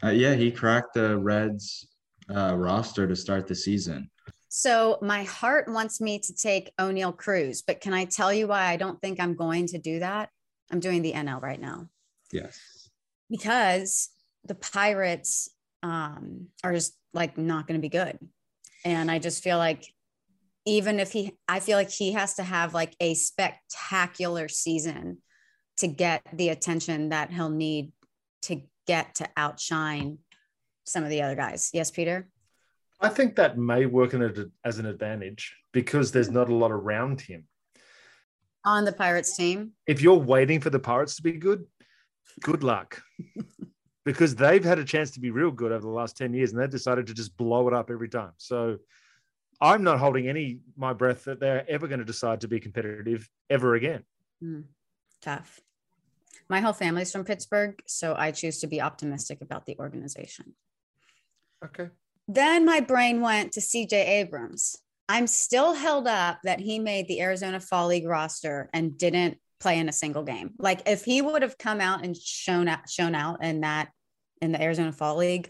Uh, 0.05 0.11
yeah, 0.11 0.35
he 0.35 0.51
cracked 0.51 0.95
the 0.95 1.17
Reds 1.19 1.89
uh, 2.35 2.55
roster 2.57 3.07
to 3.07 3.17
start 3.17 3.47
the 3.47 3.55
season. 3.55 4.11
So 4.49 4.99
my 5.01 5.25
heart 5.25 5.67
wants 5.69 6.01
me 6.01 6.19
to 6.21 6.35
take 6.35 6.73
Oneil 6.79 7.17
Cruz, 7.17 7.63
but 7.63 7.81
can 7.81 7.95
I 7.95 8.05
tell 8.05 8.33
you 8.33 8.47
why 8.49 8.67
I 8.67 8.77
don't 8.77 9.01
think 9.01 9.19
I'm 9.19 9.35
going 9.35 9.67
to 9.69 9.79
do 9.79 10.01
that? 10.01 10.29
I'm 10.71 10.79
doing 10.81 11.03
the 11.03 11.13
NL 11.13 11.41
right 11.41 11.61
now 11.61 11.89
Yes. 12.33 12.89
because 13.31 14.09
the 14.45 14.55
Pirates 14.55 15.49
um, 15.83 16.49
are 16.63 16.73
just 16.73 16.95
like 17.15 17.37
not 17.39 17.67
going 17.67 17.79
to 17.79 17.83
be 17.83 17.89
good, 17.89 18.19
and 18.85 19.11
I 19.11 19.19
just 19.19 19.43
feel 19.43 19.59
like 19.59 19.85
even 20.65 21.01
if 21.01 21.13
he, 21.13 21.33
I 21.49 21.61
feel 21.61 21.77
like 21.77 21.91
he 21.91 22.13
has 22.13 22.35
to 22.35 22.43
have 22.43 22.73
like 22.75 22.95
a 23.01 23.15
spectacular 23.15 24.49
season 24.49 25.19
to 25.79 25.87
get 25.87 26.23
the 26.33 26.51
attention 26.51 27.09
that 27.11 27.31
he'll 27.31 27.49
need 27.49 27.93
to 28.43 28.63
get 28.87 29.15
to 29.17 29.29
outshine 29.37 30.19
some 30.85 31.05
of 31.05 31.11
the 31.11 31.23
other 31.23 31.37
guys. 31.37 31.71
Yes, 31.73 31.91
Peter? 31.91 32.29
I 33.01 33.09
think 33.09 33.37
that 33.37 33.59
may 33.59 33.87
work 33.87 34.15
in 34.15 34.23
a, 34.23 34.33
as 34.65 34.79
an 34.79 34.87
advantage 34.87 35.57
because 35.73 36.13
there's 36.13 36.31
not 36.31 36.49
a 36.49 36.55
lot 36.55 36.71
around 36.71 37.21
him. 37.21 37.45
On 38.65 38.85
the 38.85 38.93
Pirates 38.93 39.37
team? 39.37 39.73
If 39.87 40.01
you're 40.03 40.15
waiting 40.15 40.61
for 40.61 40.71
the 40.71 40.79
Pirates 40.79 41.17
to 41.17 41.23
be 41.23 41.33
good, 41.33 41.67
good 42.43 42.63
luck. 42.63 43.03
because 44.05 44.35
they've 44.35 44.65
had 44.65 44.79
a 44.79 44.85
chance 44.85 45.11
to 45.13 45.21
be 45.21 45.31
real 45.31 45.51
good 45.51 45.73
over 45.73 45.83
the 45.83 45.89
last 45.89 46.17
10 46.17 46.33
years 46.35 46.53
and 46.53 46.61
they've 46.61 46.71
decided 46.71 47.07
to 47.07 47.15
just 47.15 47.37
blow 47.37 47.69
it 47.69 47.75
up 47.75 47.91
every 47.91 48.09
time. 48.09 48.33
So 48.37 48.79
I'm 49.61 49.85
not 49.85 49.99
holding 49.99 50.29
any 50.29 50.59
my 50.77 50.93
breath 50.93 51.25
that 51.25 51.39
they're 51.39 51.69
ever 51.69 51.87
going 51.87 52.01
to 52.01 52.05
decide 52.05 52.41
to 52.41 52.49
be 52.49 52.59
competitive 52.59 53.29
ever 53.49 53.75
again. 53.75 54.03
Mm, 54.43 54.65
tough. 55.23 55.61
My 56.49 56.61
whole 56.61 56.73
family's 56.73 57.13
from 57.13 57.25
Pittsburgh, 57.25 57.81
so 57.87 58.15
I 58.17 58.31
choose 58.31 58.61
to 58.61 58.67
be 58.67 58.81
optimistic 58.81 59.41
about 59.41 59.65
the 59.65 59.77
organization. 59.79 60.55
Okay. 61.65 61.89
Then 62.29 62.67
my 62.67 62.81
brain 62.81 63.21
went 63.21 63.53
to 63.53 63.61
CJ 63.61 63.93
Abrams. 63.93 64.77
I'm 65.09 65.27
still 65.27 65.75
held 65.75 66.07
up 66.07 66.39
that 66.45 66.61
he 66.61 66.79
made 66.79 67.09
the 67.09 67.21
Arizona 67.21 67.61
Fall 67.61 67.89
League 67.89 68.07
roster 68.07 68.69
and 68.73 68.97
didn't 68.97 69.39
play 69.61 69.79
in 69.79 69.89
a 69.89 69.93
single 69.93 70.23
game. 70.25 70.53
Like 70.59 70.83
if 70.87 71.05
he 71.05 71.23
would 71.23 71.43
have 71.43 71.59
come 71.59 71.81
out 71.81 72.05
and 72.05 72.17
shown 72.17 72.69
out 72.69 72.89
shown 72.89 73.15
out 73.15 73.43
in 73.45 73.61
that 73.61 73.91
in 74.41 74.53
the 74.53 74.63
Arizona 74.63 74.93
Fall 74.93 75.17
League, 75.17 75.49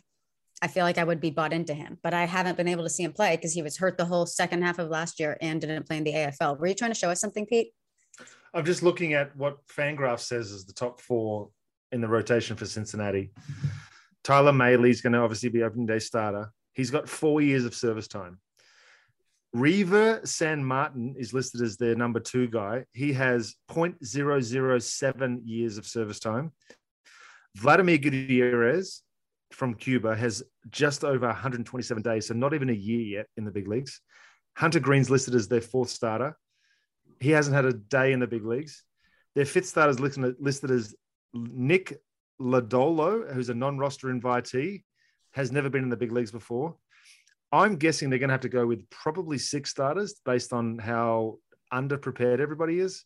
I 0.61 0.69
feel 0.69 0.85
like 0.85 0.99
I 0.99 1.05
would 1.05 1.21
be 1.21 1.31
bought 1.31 1.53
into 1.53 1.75
him. 1.75 1.99
But 2.03 2.15
I 2.15 2.25
haven't 2.27 2.57
been 2.57 2.69
able 2.69 2.85
to 2.85 2.91
see 2.91 3.03
him 3.03 3.13
play 3.13 3.37
because 3.37 3.53
he 3.53 3.63
was 3.63 3.77
hurt 3.77 3.99
the 3.99 4.05
whole 4.05 4.27
second 4.27 4.63
half 4.63 4.79
of 4.79 4.89
last 4.89 5.19
year 5.19 5.37
and 5.41 5.61
didn't 5.61 5.87
play 5.87 5.97
in 5.97 6.05
the 6.05 6.13
AFL. 6.13 6.59
Were 6.59 6.67
you 6.67 6.75
trying 6.75 6.93
to 6.93 6.99
show 6.99 7.11
us 7.11 7.21
something, 7.21 7.47
Pete? 7.47 7.73
I'm 8.55 8.65
just 8.65 8.83
looking 8.83 9.15
at 9.15 9.35
what 9.37 9.67
Fangraph 9.67 10.21
says 10.21 10.51
is 10.51 10.65
the 10.65 10.73
top 10.73 11.01
four 11.01 11.51
in 11.91 12.01
the 12.01 12.09
rotation 12.09 12.57
for 12.57 12.67
Cincinnati. 12.67 13.33
Tyler 14.25 14.53
Mahle 14.53 14.91
is 14.91 15.01
going 15.01 15.15
to 15.15 15.21
obviously 15.21 15.49
be 15.49 15.63
opening 15.63 15.87
day 15.87 15.99
starter. 15.99 16.53
He's 16.75 16.91
got 16.91 17.09
four 17.09 17.41
years 17.41 17.65
of 17.65 17.75
service 17.75 18.09
time. 18.09 18.39
Reiver 19.55 20.21
Sanmartin 20.23 21.15
is 21.17 21.35
listed 21.35 21.61
as 21.61 21.77
their 21.77 21.95
number 21.95 22.21
two 22.21 22.49
guy. 22.49 22.87
He 22.93 23.13
has 23.13 23.55
0.007 23.71 25.41
years 25.45 25.77
of 25.77 25.87
service 25.87 26.19
time. 26.19 26.53
Vladimir 27.57 27.99
Gutierrez 27.99 29.03
from 29.51 29.75
Cuba 29.75 30.17
has 30.17 30.43
just 30.71 31.05
over 31.05 31.27
127 31.27 32.03
days, 32.03 32.27
so 32.27 32.35
not 32.35 32.55
even 32.55 32.71
a 32.71 32.75
year 32.75 33.01
yet 33.01 33.27
in 33.37 33.45
the 33.45 33.51
big 33.51 33.69
leagues. 33.69 34.01
Hunter 34.57 34.81
Greene's 34.81 35.11
listed 35.11 35.35
as 35.35 35.49
their 35.49 35.61
fourth 35.61 35.91
starter. 35.91 36.37
He 37.23 37.31
hasn't 37.31 37.55
had 37.55 37.65
a 37.65 37.73
day 37.73 38.13
in 38.13 38.21
the 38.21 38.27
big 38.27 38.45
leagues. 38.45 38.83
Their 39.37 39.45
fifth 39.45 39.67
starter 39.67 39.91
is 39.91 40.01
listed 40.01 40.71
as 40.71 40.95
Nick 41.33 42.03
Lodolo, 42.41 43.33
who's 43.33 43.49
a 43.49 43.55
non-roster 43.55 44.09
invitee, 44.09 44.83
has 45.33 45.53
never 45.53 45.71
been 45.71 45.85
in 45.85 45.89
the 45.89 45.97
big 45.97 46.13
leagues 46.13 46.33
before. 46.33 46.77
I'm 47.53 47.77
guessing 47.77 48.11
they're 48.11 48.19
going 48.19 48.29
to 48.29 48.35
have 48.35 48.41
to 48.41 48.49
go 48.49 48.67
with 48.67 48.89
probably 48.91 49.39
six 49.39 49.71
starters 49.71 50.15
based 50.25 50.53
on 50.53 50.79
how 50.79 51.39
underprepared 51.73 52.41
everybody 52.41 52.81
is. 52.81 53.05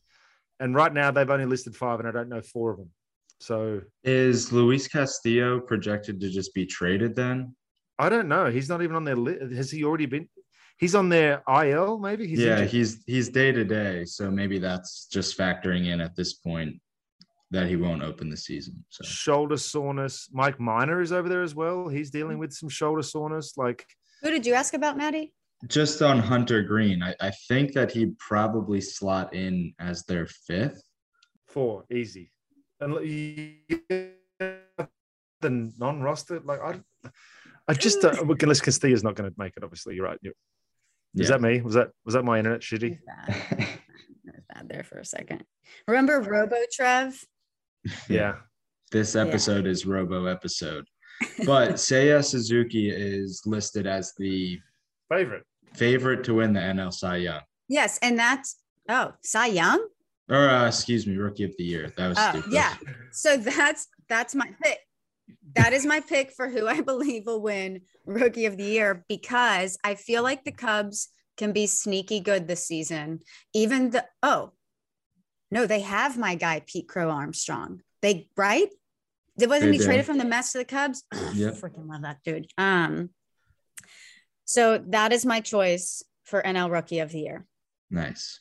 And 0.61 0.75
right 0.75 0.93
now 0.93 1.11
they've 1.11 1.29
only 1.29 1.45
listed 1.45 1.77
five, 1.77 1.99
and 1.99 2.09
I 2.09 2.13
don't 2.13 2.31
know 2.31 2.41
four 2.41 2.71
of 2.71 2.79
them. 2.79 2.91
So 3.39 3.83
is 4.03 4.51
Luis 4.51 4.89
Castillo 4.89 5.61
projected 5.61 6.21
to 6.21 6.31
just 6.31 6.55
be 6.55 6.65
traded 6.65 7.15
then? 7.15 7.55
I 7.99 8.09
don't 8.09 8.29
know. 8.29 8.47
He's 8.51 8.71
not 8.71 8.83
even 8.83 8.97
on 8.97 9.05
their 9.05 9.17
list. 9.17 9.53
Has 9.55 9.71
he 9.71 9.85
already 9.85 10.07
been? 10.07 10.29
He's 10.79 10.95
on 10.95 11.09
their 11.09 11.43
IL, 11.49 11.99
maybe. 11.99 12.27
He's 12.27 12.41
yeah, 12.41 12.53
injured. 12.53 12.69
he's 12.69 13.03
he's 13.07 13.29
day 13.31 13.51
to 13.51 13.65
day, 13.65 14.05
so 14.05 14.31
maybe 14.31 14.59
that's 14.59 15.07
just 15.07 15.39
factoring 15.39 15.87
in 15.87 16.01
at 16.01 16.15
this 16.15 16.35
point 16.35 16.81
that 17.51 17.69
he 17.69 17.77
won't 17.77 18.03
open 18.03 18.29
the 18.29 18.37
season. 18.37 18.85
So 18.91 19.05
shoulder 19.05 19.57
soreness. 19.57 20.29
Mike 20.33 20.61
Minor 20.61 21.01
is 21.01 21.13
over 21.13 21.29
there 21.29 21.43
as 21.43 21.55
well. 21.55 21.89
He's 21.89 22.11
dealing 22.11 22.39
with 22.39 22.53
some 22.53 22.69
shoulder 22.69 23.03
soreness. 23.03 23.57
Like 23.57 23.87
who 24.23 24.31
did 24.31 24.45
you 24.47 24.55
ask 24.55 24.75
about, 24.75 24.97
Maddie? 24.97 25.33
Just 25.69 26.03
on 26.03 26.19
Hunter 26.19 26.63
Greene, 26.63 27.03
I, 27.03 27.15
I 27.21 27.31
think 27.49 27.73
that 27.73 27.91
he'd 27.91 28.19
probably 28.19 28.81
slot 28.81 29.35
in 29.35 29.73
as 29.79 30.05
their 30.05 30.27
fifth. 30.27 30.83
Four, 31.47 31.85
easy. 31.91 32.31
And 32.81 32.95
the 35.41 35.73
non-roster, 35.79 36.41
like 36.41 36.61
I, 36.61 37.11
I 37.69 37.73
just 37.73 38.05
uh, 38.05 38.15
unless 38.21 38.61
Castillo's 38.61 39.03
not 39.03 39.15
going 39.15 39.31
to 39.31 39.37
make 39.39 39.55
it. 39.57 39.65
Obviously, 39.65 39.95
you're 39.95 40.05
right. 40.05 40.19
You're, 40.21 40.35
is 41.17 41.29
yeah. 41.29 41.37
that 41.37 41.41
me? 41.41 41.61
Was 41.63 41.75
that 41.75 41.91
was 42.05 42.15
that 42.15 42.25
my 42.25 42.39
internet 42.39 42.61
shitty? 42.61 42.99
Bad. 43.07 43.67
bad 44.55 44.69
there 44.69 44.85
for 44.85 44.99
a 44.99 45.05
second. 45.05 45.45
Remember 45.89 46.21
Robo 46.21 46.57
Trev? 46.73 47.19
Yeah. 48.09 48.37
This 48.93 49.17
episode 49.17 49.65
yeah. 49.65 49.71
is 49.73 49.87
Robo 49.87 50.27
episode. 50.27 50.87
But 51.45 51.73
Seiya 51.75 52.25
Suzuki 52.25 52.91
is 52.91 53.43
listed 53.47 53.87
as 53.87 54.13
the 54.19 54.61
favorite 55.11 55.45
favorite 55.75 56.25
to 56.25 56.35
win 56.35 56.53
the 56.53 56.61
NL 56.61 56.93
Cy 56.93 57.17
Young. 57.17 57.41
Yes, 57.69 57.99
and 58.03 58.19
that's 58.19 58.57
oh 58.89 59.13
Cy 59.23 59.47
Young. 59.47 59.87
Or 60.29 60.49
uh, 60.49 60.67
excuse 60.67 61.07
me, 61.07 61.17
Rookie 61.17 61.45
of 61.45 61.55
the 61.57 61.65
Year. 61.65 61.93
That 61.97 62.09
was 62.09 62.19
oh, 62.21 62.31
stupid. 62.31 62.53
Yeah, 62.53 62.75
so 63.13 63.37
that's 63.37 63.89
that's 64.09 64.35
my 64.35 64.51
pick. 64.63 64.79
That 65.55 65.73
is 65.73 65.87
my 65.87 66.01
pick 66.01 66.33
for 66.33 66.49
who 66.49 66.67
I 66.67 66.81
believe 66.93 67.27
will 67.27 67.43
win 67.43 67.83
Rookie 68.05 68.47
of 68.47 68.57
the 68.57 68.65
Year 68.65 69.05
because 69.09 69.79
I 69.83 69.95
feel 69.95 70.23
like 70.23 70.45
the 70.45 70.53
Cubs 70.53 71.09
can 71.37 71.53
be 71.53 71.67
sneaky 71.67 72.21
good 72.21 72.47
this 72.47 72.67
season. 72.67 73.21
Even 73.55 73.91
the 73.91 74.05
oh 74.23 74.53
no, 75.51 75.67
they 75.67 75.81
have 75.81 76.19
my 76.19 76.35
guy 76.35 76.63
Pete 76.67 76.89
Crow-Armstrong. 76.89 77.81
They 78.03 78.29
right? 78.37 78.69
It 79.39 79.49
wasn't 79.49 79.75
he 79.75 79.79
traded 79.79 80.07
from 80.07 80.19
the 80.19 80.25
Mets 80.25 80.53
to 80.53 80.59
the 80.59 80.65
Cubs? 80.65 81.05
Yeah. 81.35 81.51
Freaking 81.51 81.89
love 81.89 82.03
that 82.03 82.19
dude. 82.25 82.47
Um, 82.57 83.11
so 84.47 84.79
that 84.89 85.13
is 85.13 85.27
my 85.27 85.41
choice 85.41 86.03
for 86.25 86.43
NL 86.43 86.71
Rookie 86.71 87.01
of 87.01 87.11
the 87.11 87.21
Year. 87.21 87.47
Nice. 87.91 88.41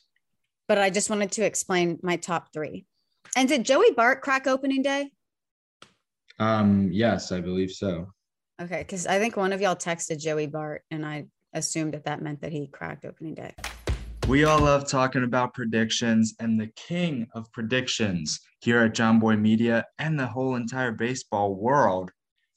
But 0.68 0.78
I 0.78 0.90
just 0.90 1.10
wanted 1.10 1.32
to 1.32 1.44
explain 1.44 1.98
my 2.02 2.16
top 2.16 2.52
three. 2.52 2.86
And 3.36 3.48
did 3.48 3.64
Joey 3.64 3.92
Bart 3.92 4.22
crack 4.22 4.46
opening 4.46 4.82
day? 4.82 5.10
Um, 6.38 6.90
yes, 6.92 7.32
I 7.32 7.40
believe 7.40 7.70
so. 7.70 8.06
Okay, 8.60 8.78
because 8.78 9.06
I 9.06 9.18
think 9.18 9.36
one 9.36 9.52
of 9.52 9.60
y'all 9.60 9.76
texted 9.76 10.18
Joey 10.18 10.46
Bart, 10.46 10.82
and 10.90 11.04
I 11.04 11.26
assumed 11.52 11.94
that 11.94 12.04
that 12.04 12.22
meant 12.22 12.40
that 12.40 12.52
he 12.52 12.66
cracked 12.68 13.04
opening 13.04 13.34
day. 13.34 13.54
We 14.28 14.44
all 14.44 14.60
love 14.60 14.88
talking 14.88 15.24
about 15.24 15.54
predictions, 15.54 16.34
and 16.40 16.60
the 16.60 16.70
king 16.74 17.26
of 17.34 17.50
predictions 17.52 18.40
here 18.60 18.82
at 18.82 18.94
Jomboy 18.94 19.40
Media 19.40 19.84
and 19.98 20.18
the 20.18 20.26
whole 20.26 20.56
entire 20.56 20.92
baseball 20.92 21.54
world 21.54 22.10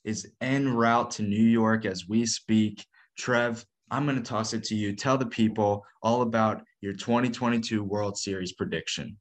is 0.03 0.27
en 0.41 0.73
route 0.73 1.11
to 1.11 1.23
New 1.23 1.35
York 1.35 1.85
as 1.85 2.07
we 2.07 2.25
speak. 2.25 2.85
Trev, 3.17 3.63
I'm 3.91 4.05
going 4.05 4.17
to 4.17 4.23
toss 4.23 4.53
it 4.53 4.63
to 4.65 4.75
you. 4.75 4.95
Tell 4.95 5.17
the 5.17 5.25
people 5.27 5.85
all 6.01 6.21
about 6.21 6.63
your 6.81 6.93
2022 6.93 7.83
World 7.83 8.17
Series 8.17 8.53
prediction. 8.53 9.17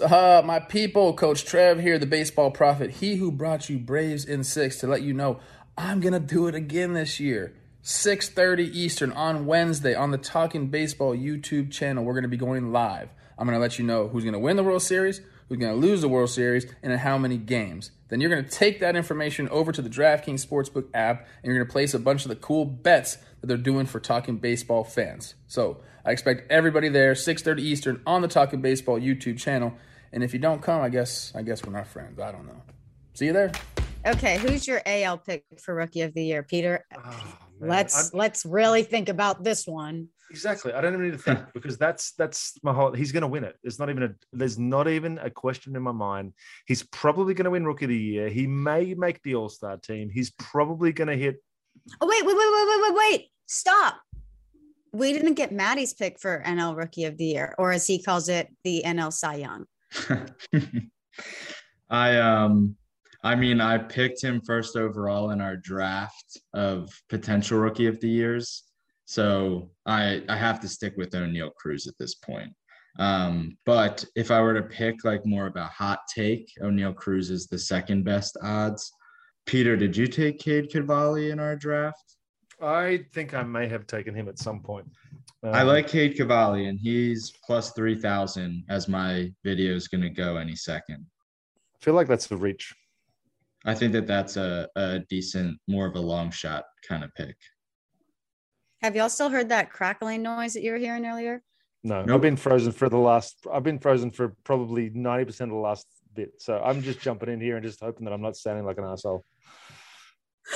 Uh, 0.00 0.40
my 0.42 0.58
people, 0.58 1.12
Coach 1.12 1.44
Trev 1.44 1.78
here, 1.78 1.98
the 1.98 2.06
baseball 2.06 2.50
prophet, 2.50 2.90
he 2.90 3.16
who 3.16 3.30
brought 3.30 3.68
you 3.68 3.78
Braves 3.78 4.24
in 4.24 4.42
six 4.42 4.78
to 4.78 4.86
let 4.86 5.02
you 5.02 5.12
know 5.12 5.40
I'm 5.76 6.00
going 6.00 6.14
to 6.14 6.20
do 6.20 6.46
it 6.46 6.54
again 6.54 6.94
this 6.94 7.20
year. 7.20 7.54
6:30 7.82 8.70
Eastern 8.72 9.12
on 9.12 9.44
Wednesday 9.44 9.94
on 9.94 10.10
the 10.10 10.16
Talking 10.16 10.68
Baseball 10.68 11.14
YouTube 11.14 11.70
channel. 11.70 12.02
We're 12.02 12.14
going 12.14 12.22
to 12.22 12.28
be 12.28 12.38
going 12.38 12.72
live. 12.72 13.10
I'm 13.36 13.46
going 13.46 13.58
to 13.58 13.60
let 13.60 13.78
you 13.78 13.84
know 13.84 14.08
who's 14.08 14.24
going 14.24 14.32
to 14.32 14.38
win 14.38 14.56
the 14.56 14.62
World 14.62 14.80
Series, 14.80 15.20
who's 15.48 15.58
going 15.58 15.78
to 15.78 15.86
lose 15.86 16.00
the 16.00 16.08
World 16.08 16.30
Series, 16.30 16.64
and 16.82 16.90
in 16.90 17.00
how 17.00 17.18
many 17.18 17.36
games. 17.36 17.90
Then 18.08 18.22
you're 18.22 18.30
going 18.30 18.44
to 18.44 18.50
take 18.50 18.80
that 18.80 18.96
information 18.96 19.50
over 19.50 19.70
to 19.70 19.82
the 19.82 19.90
DraftKings 19.90 20.46
Sportsbook 20.46 20.86
app, 20.94 21.26
and 21.42 21.52
you're 21.52 21.56
going 21.56 21.66
to 21.66 21.72
place 21.72 21.92
a 21.92 21.98
bunch 21.98 22.24
of 22.24 22.30
the 22.30 22.36
cool 22.36 22.64
bets 22.64 23.18
that 23.42 23.48
they're 23.48 23.56
doing 23.58 23.84
for 23.84 24.00
Talking 24.00 24.38
Baseball 24.38 24.84
fans. 24.84 25.34
So 25.46 25.82
I 26.06 26.12
expect 26.12 26.50
everybody 26.50 26.88
there, 26.88 27.14
6:30 27.14 27.60
Eastern 27.60 28.02
on 28.06 28.20
the 28.20 28.28
Talking 28.28 28.60
Baseball 28.60 29.00
YouTube 29.00 29.38
channel. 29.38 29.74
And 30.12 30.22
if 30.22 30.32
you 30.32 30.38
don't 30.38 30.60
come, 30.60 30.82
I 30.82 30.90
guess 30.90 31.32
I 31.34 31.42
guess 31.42 31.64
we're 31.64 31.72
not 31.72 31.86
friends. 31.86 32.20
I 32.20 32.30
don't 32.30 32.46
know. 32.46 32.62
See 33.14 33.26
you 33.26 33.32
there. 33.32 33.52
Okay, 34.06 34.36
who's 34.36 34.66
your 34.66 34.82
AL 34.84 35.18
pick 35.18 35.44
for 35.58 35.74
Rookie 35.74 36.02
of 36.02 36.12
the 36.12 36.22
Year, 36.22 36.42
Peter? 36.42 36.84
Oh, 36.94 37.38
let's 37.58 38.12
I'm, 38.12 38.18
let's 38.18 38.44
really 38.44 38.82
think 38.82 39.08
about 39.08 39.42
this 39.42 39.66
one. 39.66 40.08
Exactly. 40.30 40.74
I 40.74 40.82
don't 40.82 40.92
even 40.92 41.06
need 41.06 41.12
to 41.12 41.18
think 41.18 41.38
because 41.54 41.78
that's 41.78 42.12
that's 42.12 42.58
my 42.62 42.74
whole. 42.74 42.92
He's 42.92 43.12
going 43.12 43.22
to 43.22 43.28
win 43.28 43.44
it. 43.44 43.56
There's 43.62 43.78
not 43.78 43.88
even 43.88 44.02
a. 44.02 44.10
There's 44.32 44.58
not 44.58 44.88
even 44.88 45.18
a 45.18 45.30
question 45.30 45.74
in 45.74 45.82
my 45.82 45.92
mind. 45.92 46.34
He's 46.66 46.82
probably 46.82 47.32
going 47.32 47.44
to 47.44 47.50
win 47.50 47.64
Rookie 47.64 47.86
of 47.86 47.88
the 47.88 47.96
Year. 47.96 48.28
He 48.28 48.46
may 48.46 48.92
make 48.92 49.22
the 49.22 49.36
All 49.36 49.48
Star 49.48 49.78
team. 49.78 50.10
He's 50.10 50.32
probably 50.32 50.92
going 50.92 51.08
to 51.08 51.16
hit. 51.16 51.36
Oh 51.98 52.06
wait, 52.06 52.26
wait, 52.26 52.36
wait, 52.36 52.50
wait, 52.52 52.68
wait, 52.68 52.82
wait, 52.82 53.10
wait! 53.10 53.28
Stop. 53.46 53.96
We 54.94 55.12
didn't 55.12 55.34
get 55.34 55.50
Maddie's 55.50 55.92
pick 55.92 56.20
for 56.20 56.40
NL 56.46 56.76
Rookie 56.76 57.04
of 57.04 57.16
the 57.18 57.24
Year, 57.24 57.54
or 57.58 57.72
as 57.72 57.84
he 57.84 58.00
calls 58.00 58.28
it, 58.28 58.48
the 58.62 58.84
NL 58.86 59.12
Cy 59.12 59.34
Young. 59.34 59.66
I 61.90 62.16
um 62.16 62.76
I 63.24 63.34
mean, 63.34 63.60
I 63.60 63.78
picked 63.78 64.22
him 64.22 64.40
first 64.42 64.76
overall 64.76 65.30
in 65.30 65.40
our 65.40 65.56
draft 65.56 66.38
of 66.52 66.90
potential 67.08 67.58
rookie 67.58 67.86
of 67.86 67.98
the 68.00 68.08
years. 68.08 68.62
So 69.04 69.70
I 69.84 70.22
I 70.28 70.36
have 70.36 70.60
to 70.60 70.68
stick 70.68 70.94
with 70.96 71.10
Oneil 71.10 71.52
Cruz 71.54 71.88
at 71.88 71.98
this 71.98 72.14
point. 72.14 72.52
Um, 73.00 73.58
but 73.66 74.04
if 74.14 74.30
I 74.30 74.40
were 74.40 74.54
to 74.54 74.62
pick 74.62 75.04
like 75.04 75.26
more 75.26 75.48
of 75.48 75.56
a 75.56 75.64
hot 75.64 76.00
take, 76.14 76.48
Oneil 76.62 76.94
Cruz 76.94 77.30
is 77.30 77.48
the 77.48 77.58
second 77.58 78.04
best 78.04 78.36
odds. 78.42 78.92
Peter, 79.44 79.76
did 79.76 79.96
you 79.96 80.06
take 80.06 80.38
Cade 80.38 80.70
Cavalli 80.70 81.30
in 81.30 81.40
our 81.40 81.56
draft? 81.56 82.13
I 82.60 83.04
think 83.12 83.34
I 83.34 83.42
may 83.42 83.66
have 83.68 83.86
taken 83.86 84.14
him 84.14 84.28
at 84.28 84.38
some 84.38 84.60
point. 84.60 84.86
I 85.42 85.60
Um, 85.60 85.66
like 85.66 85.88
Cade 85.88 86.16
Cavalli, 86.16 86.66
and 86.66 86.78
he's 86.78 87.32
plus 87.44 87.72
three 87.72 88.00
thousand 88.00 88.64
as 88.68 88.88
my 88.88 89.32
video 89.44 89.74
is 89.74 89.88
going 89.88 90.02
to 90.02 90.10
go 90.10 90.36
any 90.36 90.56
second. 90.56 91.04
I 91.74 91.84
feel 91.84 91.94
like 91.94 92.08
that's 92.08 92.30
a 92.30 92.36
reach. 92.36 92.74
I 93.66 93.74
think 93.74 93.92
that 93.92 94.06
that's 94.06 94.36
a, 94.36 94.68
a 94.76 95.00
decent, 95.10 95.58
more 95.68 95.86
of 95.86 95.96
a 95.96 96.00
long 96.00 96.30
shot 96.30 96.64
kind 96.86 97.02
of 97.02 97.14
pick. 97.14 97.36
Have 98.82 98.94
y'all 98.94 99.08
still 99.08 99.30
heard 99.30 99.48
that 99.48 99.70
crackling 99.70 100.22
noise 100.22 100.52
that 100.54 100.62
you 100.62 100.72
were 100.72 100.78
hearing 100.78 101.06
earlier? 101.06 101.42
No, 101.82 102.02
Nope. 102.02 102.16
I've 102.16 102.20
been 102.22 102.36
frozen 102.36 102.72
for 102.72 102.88
the 102.88 102.98
last. 102.98 103.36
I've 103.52 103.62
been 103.62 103.78
frozen 103.78 104.10
for 104.10 104.34
probably 104.44 104.90
ninety 104.94 105.26
percent 105.26 105.50
of 105.50 105.56
the 105.56 105.60
last 105.60 105.86
bit. 106.14 106.32
So 106.38 106.60
I'm 106.64 106.80
just 106.82 107.00
jumping 107.00 107.28
in 107.28 107.40
here 107.40 107.56
and 107.56 107.64
just 107.64 107.80
hoping 107.80 108.04
that 108.06 108.12
I'm 108.14 108.22
not 108.22 108.36
sounding 108.36 108.64
like 108.64 108.78
an 108.78 108.84
asshole. 108.84 109.24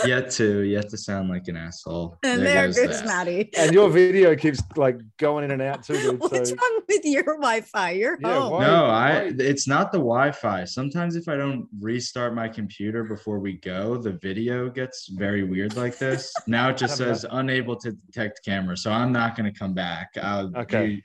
Yet 0.07 0.31
to, 0.33 0.61
yet 0.61 0.91
to 0.91 0.99
sound 0.99 1.31
like 1.31 1.49
an 1.49 1.57
asshole. 1.57 2.19
And 2.23 2.43
there, 2.45 2.67
goes 2.67 2.79
goes. 2.79 3.03
Maddie. 3.05 3.51
And 3.57 3.73
your 3.73 3.89
video 3.89 4.37
keeps 4.37 4.61
like 4.77 4.99
going 5.19 5.45
in 5.45 5.51
and 5.51 5.63
out 5.63 5.83
too, 5.83 5.95
dude. 5.95 6.21
What's 6.21 6.51
So 6.51 6.57
wrong 6.57 6.83
with 6.87 7.05
your 7.05 7.25
Wi-Fi? 7.25 7.91
You're 7.93 8.19
Yeah, 8.21 8.35
home. 8.39 8.53
why- 8.53 8.67
No, 8.67 8.85
I. 8.85 9.33
It's 9.39 9.67
not 9.67 9.91
the 9.91 9.99
Wi-Fi. 9.99 10.65
Sometimes 10.67 11.17
if 11.17 11.27
I 11.27 11.37
don't 11.37 11.67
restart 11.81 12.35
my 12.35 12.49
computer 12.49 13.03
before 13.03 13.39
we 13.39 13.55
go, 13.55 13.97
the 13.97 14.13
video 14.13 14.69
gets 14.69 15.09
very 15.09 15.43
weird 15.43 15.75
like 15.75 15.97
this. 15.99 16.33
Now 16.47 16.69
it 16.69 16.77
just 16.77 16.99
Coming 16.99 17.15
says 17.15 17.27
unable 17.31 17.77
to 17.77 17.93
detect 17.93 18.45
camera, 18.45 18.77
so 18.77 18.91
I'm 18.93 19.11
not 19.11 19.37
going 19.37 19.51
to 19.53 19.59
come 19.59 19.73
back. 19.75 20.11
I'll, 20.23 20.53
Okay. 20.55 20.87
you- 20.87 21.03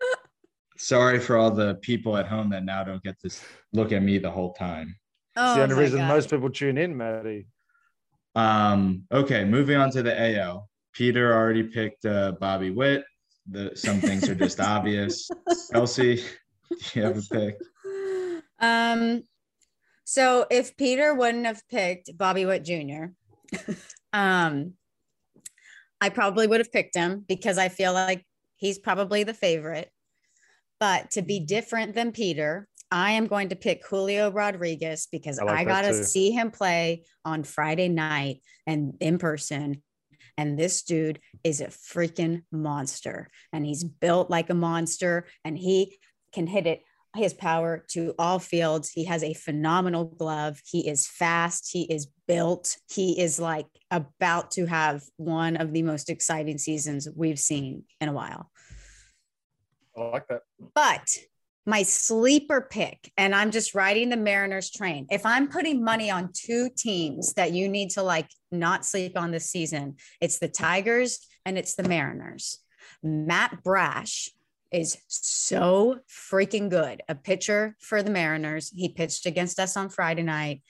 sorry 0.78 1.18
for 1.20 1.36
all 1.36 1.50
the 1.50 1.74
people 1.76 2.16
at 2.16 2.26
home 2.26 2.48
that 2.50 2.64
now 2.64 2.82
don't 2.82 3.02
get 3.02 3.20
to 3.20 3.30
look 3.72 3.92
at 3.92 4.02
me 4.02 4.18
the 4.18 4.30
whole 4.30 4.52
time. 4.54 4.96
Oh, 5.36 5.48
it's 5.50 5.56
the 5.56 5.62
only 5.64 5.74
reason 5.76 5.98
God. 5.98 6.08
most 6.08 6.30
people 6.30 6.50
tune 6.50 6.78
in, 6.78 6.96
Maddie. 6.96 7.46
Um, 8.34 9.04
okay, 9.12 9.44
moving 9.44 9.76
on 9.76 9.90
to 9.92 10.02
the 10.02 10.38
AL. 10.38 10.68
Peter 10.92 11.34
already 11.34 11.62
picked 11.62 12.04
uh, 12.04 12.32
Bobby 12.32 12.70
Witt. 12.70 13.04
The 13.50 13.72
some 13.74 14.00
things 14.00 14.28
are 14.28 14.34
just 14.34 14.60
obvious. 14.60 15.30
Elsie, 15.72 16.16
do 16.68 16.76
you 16.94 17.02
have 17.02 17.18
a 17.18 17.22
pick? 17.22 17.56
Um, 18.60 19.22
so 20.04 20.46
if 20.50 20.76
Peter 20.76 21.14
wouldn't 21.14 21.46
have 21.46 21.62
picked 21.68 22.16
Bobby 22.16 22.44
Witt 22.46 22.64
Jr., 22.64 23.06
um, 24.12 24.74
I 26.00 26.08
probably 26.08 26.46
would 26.46 26.60
have 26.60 26.72
picked 26.72 26.96
him 26.96 27.24
because 27.26 27.58
I 27.58 27.68
feel 27.68 27.92
like 27.92 28.24
he's 28.56 28.78
probably 28.78 29.24
the 29.24 29.34
favorite. 29.34 29.90
But 30.78 31.10
to 31.12 31.22
be 31.22 31.40
different 31.40 31.94
than 31.94 32.12
Peter, 32.12 32.66
I 32.90 33.12
am 33.12 33.26
going 33.26 33.50
to 33.50 33.56
pick 33.56 33.86
Julio 33.86 34.30
Rodriguez 34.30 35.06
because 35.10 35.38
I 35.38 35.44
I, 35.44 35.46
like 35.46 35.66
that 35.66 35.84
got 35.84 35.88
to 35.88 36.04
see 36.04 36.30
him 36.32 36.50
play 36.50 37.04
on 37.24 37.44
Friday 37.44 37.88
night 37.88 38.42
and 38.66 38.94
in 39.00 39.18
person. 39.18 39.82
And 40.36 40.58
this 40.58 40.82
dude 40.82 41.20
is 41.44 41.60
a 41.60 41.66
freaking 41.66 42.42
monster. 42.50 43.28
And 43.52 43.64
he's 43.64 43.84
built 43.84 44.30
like 44.30 44.50
a 44.50 44.54
monster 44.54 45.26
and 45.44 45.56
he 45.56 45.98
can 46.32 46.46
hit 46.46 46.66
it 46.66 46.82
his 47.16 47.34
power 47.34 47.84
to 47.88 48.14
all 48.18 48.38
fields. 48.38 48.90
He 48.90 49.04
has 49.06 49.22
a 49.24 49.34
phenomenal 49.34 50.04
glove. 50.04 50.60
He 50.64 50.88
is 50.88 51.08
fast. 51.08 51.70
He 51.72 51.82
is 51.92 52.06
built. 52.26 52.76
He 52.88 53.20
is 53.20 53.40
like 53.40 53.66
about 53.90 54.52
to 54.52 54.66
have 54.66 55.02
one 55.16 55.56
of 55.56 55.72
the 55.72 55.82
most 55.82 56.08
exciting 56.08 56.58
seasons 56.58 57.08
we've 57.14 57.38
seen 57.38 57.84
in 58.00 58.08
a 58.08 58.12
while. 58.12 58.50
I 59.96 60.02
like 60.02 60.28
that. 60.28 60.42
But 60.74 61.16
my 61.70 61.84
sleeper 61.84 62.66
pick, 62.68 63.12
and 63.16 63.32
I'm 63.32 63.52
just 63.52 63.76
riding 63.76 64.08
the 64.08 64.16
Mariners 64.16 64.70
train. 64.70 65.06
If 65.08 65.24
I'm 65.24 65.48
putting 65.48 65.84
money 65.84 66.10
on 66.10 66.30
two 66.34 66.68
teams 66.76 67.32
that 67.34 67.52
you 67.52 67.68
need 67.68 67.90
to 67.90 68.02
like 68.02 68.28
not 68.50 68.84
sleep 68.84 69.16
on 69.16 69.30
this 69.30 69.46
season, 69.46 69.94
it's 70.20 70.40
the 70.40 70.48
Tigers 70.48 71.20
and 71.46 71.56
it's 71.56 71.76
the 71.76 71.84
Mariners. 71.84 72.58
Matt 73.04 73.62
Brash 73.62 74.30
is 74.72 74.98
so 75.06 76.00
freaking 76.08 76.68
good. 76.68 77.02
A 77.08 77.14
pitcher 77.14 77.76
for 77.78 78.02
the 78.02 78.10
Mariners. 78.10 78.70
He 78.74 78.88
pitched 78.88 79.26
against 79.26 79.60
us 79.60 79.76
on 79.76 79.90
Friday 79.90 80.24
night, 80.24 80.62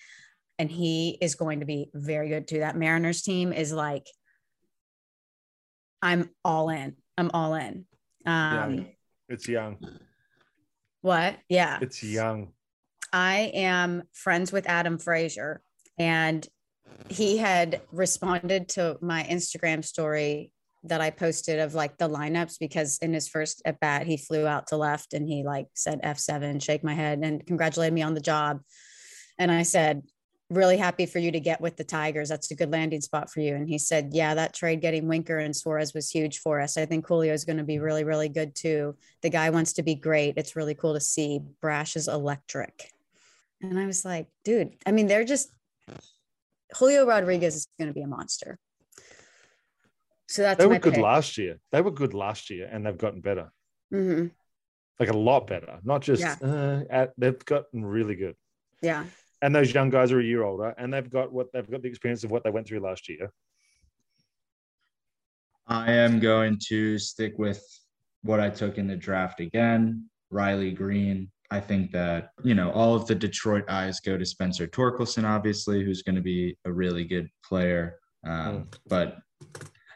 and 0.58 0.70
he 0.70 1.16
is 1.22 1.34
going 1.34 1.60
to 1.60 1.66
be 1.66 1.90
very 1.94 2.28
good 2.28 2.46
too. 2.46 2.58
That 2.60 2.76
Mariners 2.76 3.22
team 3.22 3.54
is 3.54 3.72
like, 3.72 4.06
I'm 6.02 6.28
all 6.44 6.68
in. 6.68 6.96
I'm 7.16 7.30
all 7.32 7.54
in. 7.54 7.86
Um, 8.26 8.74
Yeah. 8.74 8.84
It's 9.30 9.48
young. 9.48 9.78
What? 11.00 11.36
Yeah. 11.48 11.78
It's 11.80 12.02
young. 12.02 12.52
I 13.12 13.50
am 13.54 14.04
friends 14.12 14.52
with 14.52 14.68
Adam 14.68 14.98
Frazier, 14.98 15.62
and 15.98 16.46
he 17.08 17.38
had 17.38 17.80
responded 17.92 18.68
to 18.70 18.98
my 19.00 19.24
Instagram 19.24 19.84
story 19.84 20.52
that 20.84 21.00
I 21.00 21.10
posted 21.10 21.58
of 21.58 21.74
like 21.74 21.98
the 21.98 22.08
lineups 22.08 22.58
because 22.58 22.98
in 22.98 23.12
his 23.12 23.28
first 23.28 23.60
at 23.64 23.80
bat, 23.80 24.06
he 24.06 24.16
flew 24.16 24.46
out 24.46 24.68
to 24.68 24.76
left 24.76 25.12
and 25.12 25.28
he 25.28 25.42
like 25.44 25.66
said 25.74 26.02
F7, 26.02 26.62
shake 26.62 26.82
my 26.82 26.94
head, 26.94 27.20
and 27.22 27.44
congratulated 27.46 27.92
me 27.92 28.02
on 28.02 28.14
the 28.14 28.20
job. 28.20 28.60
And 29.38 29.50
I 29.50 29.62
said, 29.62 30.02
Really 30.50 30.76
happy 30.76 31.06
for 31.06 31.20
you 31.20 31.30
to 31.30 31.38
get 31.38 31.60
with 31.60 31.76
the 31.76 31.84
Tigers. 31.84 32.28
That's 32.28 32.50
a 32.50 32.56
good 32.56 32.72
landing 32.72 33.00
spot 33.00 33.30
for 33.30 33.40
you. 33.40 33.54
And 33.54 33.68
he 33.68 33.78
said, 33.78 34.10
Yeah, 34.12 34.34
that 34.34 34.52
trade 34.52 34.80
getting 34.80 35.06
Winker 35.06 35.38
and 35.38 35.54
Suarez 35.54 35.94
was 35.94 36.10
huge 36.10 36.38
for 36.40 36.60
us. 36.60 36.76
I 36.76 36.86
think 36.86 37.06
Julio 37.06 37.32
is 37.32 37.44
going 37.44 37.58
to 37.58 37.64
be 37.64 37.78
really, 37.78 38.02
really 38.02 38.28
good 38.28 38.54
too. 38.56 38.96
The 39.22 39.30
guy 39.30 39.50
wants 39.50 39.74
to 39.74 39.84
be 39.84 39.94
great. 39.94 40.34
It's 40.36 40.56
really 40.56 40.74
cool 40.74 40.94
to 40.94 41.00
see. 41.00 41.40
Brash 41.60 41.94
is 41.94 42.08
electric. 42.08 42.90
And 43.62 43.78
I 43.78 43.86
was 43.86 44.04
like, 44.04 44.26
dude, 44.44 44.74
I 44.84 44.90
mean, 44.92 45.06
they're 45.06 45.24
just 45.24 45.50
Julio 46.78 47.06
Rodriguez 47.06 47.54
is 47.54 47.68
going 47.78 47.88
to 47.88 47.94
be 47.94 48.02
a 48.02 48.06
monster. 48.08 48.58
So 50.28 50.42
that's 50.42 50.58
They 50.58 50.66
were 50.66 50.78
good 50.78 50.94
pick. 50.94 51.02
last 51.02 51.38
year. 51.38 51.58
They 51.72 51.80
were 51.80 51.90
good 51.90 52.14
last 52.14 52.50
year, 52.50 52.68
and 52.70 52.86
they've 52.86 52.96
gotten 52.96 53.20
better, 53.20 53.50
Mhm. 53.92 54.30
like 55.00 55.08
a 55.10 55.16
lot 55.16 55.46
better. 55.48 55.80
Not 55.82 56.02
just 56.02 56.22
Yeah. 56.22 56.36
uh, 56.40 56.84
at, 56.88 57.12
they've 57.18 57.44
gotten 57.44 57.84
really 57.84 58.14
good. 58.14 58.36
Yeah. 58.80 59.06
And 59.42 59.54
those 59.54 59.72
young 59.72 59.90
guys 59.90 60.12
are 60.12 60.20
a 60.20 60.24
year 60.24 60.42
older, 60.42 60.74
and 60.76 60.92
they've 60.92 61.08
got 61.08 61.32
what 61.32 61.52
they've 61.52 61.70
got 61.70 61.82
the 61.82 61.88
experience 61.88 62.24
of 62.24 62.30
what 62.30 62.44
they 62.44 62.50
went 62.50 62.66
through 62.66 62.80
last 62.80 63.08
year. 63.08 63.32
I 65.66 65.92
am 65.92 66.18
going 66.18 66.58
to 66.68 66.98
stick 66.98 67.38
with 67.38 67.62
what 68.22 68.40
I 68.40 68.50
took 68.50 68.76
in 68.76 68.86
the 68.86 68.96
draft 68.96 69.40
again, 69.40 70.10
Riley 70.30 70.72
Greene. 70.72 71.30
I 71.52 71.60
think 71.60 71.90
that, 71.92 72.30
you 72.44 72.54
know, 72.54 72.70
all 72.72 72.94
of 72.94 73.06
the 73.06 73.14
Detroit 73.14 73.64
eyes 73.68 73.98
go 74.00 74.16
to 74.16 74.24
Spencer 74.24 74.66
Torkelson, 74.66 75.24
obviously, 75.24 75.84
who's 75.84 76.02
going 76.02 76.16
to 76.16 76.22
be 76.22 76.56
a 76.64 76.72
really 76.72 77.04
good 77.04 77.28
player. 77.44 77.98
Um, 78.24 78.68
But 78.86 79.18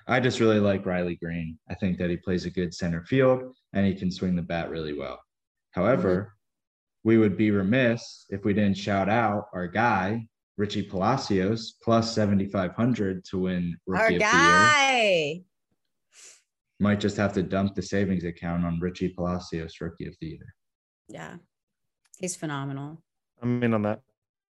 I 0.08 0.20
just 0.20 0.40
really 0.40 0.58
like 0.58 0.86
Riley 0.86 1.16
Greene. 1.16 1.58
I 1.68 1.74
think 1.74 1.98
that 1.98 2.10
he 2.10 2.16
plays 2.16 2.44
a 2.44 2.50
good 2.50 2.74
center 2.74 3.04
field 3.04 3.54
and 3.72 3.86
he 3.86 3.94
can 3.94 4.10
swing 4.10 4.34
the 4.36 4.42
bat 4.42 4.70
really 4.70 4.94
well. 4.98 5.20
However, 5.70 6.34
we 7.04 7.18
would 7.18 7.36
be 7.36 7.50
remiss 7.50 8.24
if 8.30 8.44
we 8.44 8.54
didn't 8.54 8.78
shout 8.78 9.08
out 9.08 9.48
our 9.52 9.68
guy, 9.68 10.26
Richie 10.56 10.82
Palacios, 10.82 11.74
plus 11.82 12.14
7,500 12.14 13.24
to 13.26 13.38
win 13.38 13.76
Rookie 13.86 14.00
Our 14.00 14.06
of 14.06 14.08
the 14.08 14.14
Year 14.14 14.20
guy. 14.20 15.42
might 16.80 17.00
just 17.00 17.16
have 17.18 17.34
to 17.34 17.42
dump 17.42 17.74
the 17.74 17.82
savings 17.82 18.24
account 18.24 18.64
on 18.64 18.80
Richie 18.80 19.10
Palacios, 19.10 19.80
rookie 19.80 20.06
of 20.06 20.14
the 20.20 20.28
year. 20.28 20.54
Yeah. 21.08 21.36
He's 22.18 22.36
phenomenal. 22.36 23.02
I'm 23.42 23.62
in 23.62 23.74
on 23.74 23.82
that. 23.82 24.00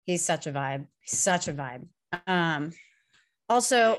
He's 0.03 0.23
such 0.23 0.45
a 0.45 0.51
vibe. 0.51 0.85
He's 0.99 1.17
such 1.17 1.47
a 1.47 1.53
vibe. 1.53 1.87
Um, 2.27 2.71
also, 3.49 3.97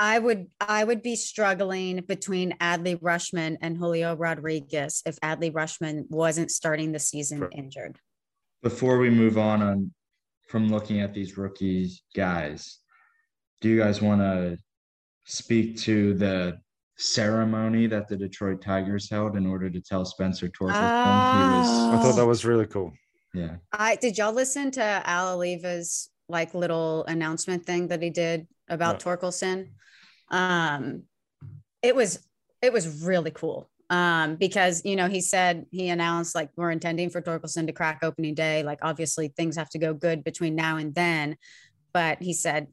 I 0.00 0.18
would 0.18 0.46
I 0.60 0.82
would 0.82 1.02
be 1.02 1.14
struggling 1.14 2.00
between 2.08 2.56
Adley 2.58 2.98
Rutschman 2.98 3.58
and 3.60 3.76
Julio 3.76 4.16
Rodriguez 4.16 5.02
if 5.04 5.20
Adley 5.20 5.52
Rutschman 5.52 6.08
wasn't 6.10 6.50
starting 6.50 6.90
the 6.92 6.98
season 6.98 7.38
Sure. 7.38 7.50
injured. 7.54 7.98
Before 8.62 8.98
we 8.98 9.10
move 9.10 9.36
on 9.36 9.60
on 9.62 9.92
from 10.48 10.68
looking 10.68 11.00
at 11.00 11.12
these 11.12 11.36
rookies 11.36 12.02
guys, 12.16 12.78
do 13.60 13.68
you 13.68 13.78
guys 13.78 14.00
want 14.00 14.22
to 14.22 14.56
speak 15.26 15.76
to 15.80 16.14
the 16.14 16.58
ceremony 16.96 17.86
that 17.86 18.08
the 18.08 18.16
Detroit 18.16 18.62
Tigers 18.62 19.08
held 19.10 19.36
in 19.36 19.46
order 19.46 19.68
to 19.68 19.80
tell 19.82 20.04
Spencer 20.06 20.48
Torkelson 20.48 20.76
I 20.76 21.98
thought 22.02 22.16
that 22.16 22.22
Oh. 22.22 22.26
was 22.26 22.44
really 22.46 22.66
cool. 22.66 22.92
yeah. 23.34 23.56
I 23.72 23.96
did 23.96 24.16
y'all 24.16 24.32
listen 24.32 24.70
to 24.72 24.82
Al 24.82 25.38
Avila's 25.40 26.08
like 26.30 26.54
little 26.54 27.04
announcement 27.04 27.66
thing 27.66 27.88
that 27.88 28.02
he 28.02 28.10
did 28.10 28.46
about 28.68 29.00
Torkelson? 29.00 29.70
Um, 30.30 31.02
it 31.82 31.94
was 31.94 32.20
it 32.62 32.72
was 32.72 33.02
really 33.02 33.30
cool. 33.30 33.68
Um, 33.90 34.36
because 34.36 34.84
you 34.84 34.94
know 34.94 35.08
he 35.08 35.20
said 35.20 35.66
he 35.72 35.88
announced 35.88 36.34
like 36.34 36.50
we're 36.56 36.70
intending 36.70 37.10
for 37.10 37.20
Torkelson 37.20 37.66
to 37.66 37.72
crack 37.72 38.00
opening 38.02 38.34
day. 38.34 38.62
Like 38.62 38.78
obviously 38.82 39.28
things 39.28 39.56
have 39.56 39.68
to 39.70 39.78
go 39.78 39.92
good 39.92 40.22
between 40.22 40.54
now 40.54 40.76
and 40.76 40.94
then, 40.94 41.36
but 41.92 42.22
he 42.22 42.32
said 42.32 42.68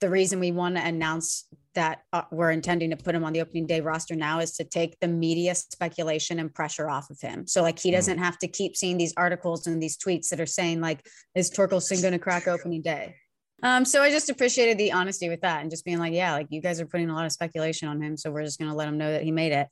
the 0.00 0.08
reason 0.10 0.38
we 0.40 0.52
want 0.52 0.76
to 0.76 0.84
announce 0.84 1.46
that 1.74 2.02
uh, 2.12 2.22
we're 2.30 2.50
intending 2.50 2.90
to 2.90 2.96
put 2.96 3.14
him 3.14 3.24
on 3.24 3.32
the 3.32 3.40
opening 3.40 3.66
day 3.66 3.80
roster 3.80 4.14
now 4.14 4.38
is 4.40 4.52
to 4.52 4.64
take 4.64 4.98
the 5.00 5.08
media 5.08 5.54
speculation 5.54 6.38
and 6.38 6.52
pressure 6.54 6.88
off 6.88 7.10
of 7.10 7.20
him. 7.20 7.46
So 7.46 7.62
like 7.62 7.78
he 7.78 7.90
Mm. 7.90 7.94
doesn't 7.94 8.18
have 8.18 8.38
to 8.38 8.48
keep 8.48 8.76
seeing 8.76 8.96
these 8.96 9.14
articles 9.16 9.66
and 9.66 9.82
these 9.82 9.96
tweets 9.96 10.28
that 10.28 10.40
are 10.40 10.46
saying 10.46 10.80
like, 10.80 11.06
is 11.34 11.50
Torkelson 11.50 12.00
going 12.00 12.12
to 12.12 12.18
crack 12.18 12.48
opening 12.48 12.82
day? 12.82 13.14
Um, 13.62 13.84
so 13.84 14.02
I 14.02 14.10
just 14.10 14.30
appreciated 14.30 14.78
the 14.78 14.92
honesty 14.92 15.28
with 15.28 15.40
that 15.40 15.62
and 15.62 15.70
just 15.70 15.84
being 15.84 15.98
like, 15.98 16.12
yeah, 16.12 16.32
like 16.32 16.46
you 16.50 16.60
guys 16.60 16.80
are 16.80 16.86
putting 16.86 17.10
a 17.10 17.14
lot 17.14 17.26
of 17.26 17.32
speculation 17.32 17.88
on 17.88 18.00
him, 18.00 18.16
so 18.16 18.30
we're 18.30 18.44
just 18.44 18.58
going 18.58 18.70
to 18.70 18.76
let 18.76 18.86
him 18.88 18.98
know 18.98 19.10
that 19.10 19.22
he 19.24 19.32
made 19.32 19.52
it. 19.52 19.68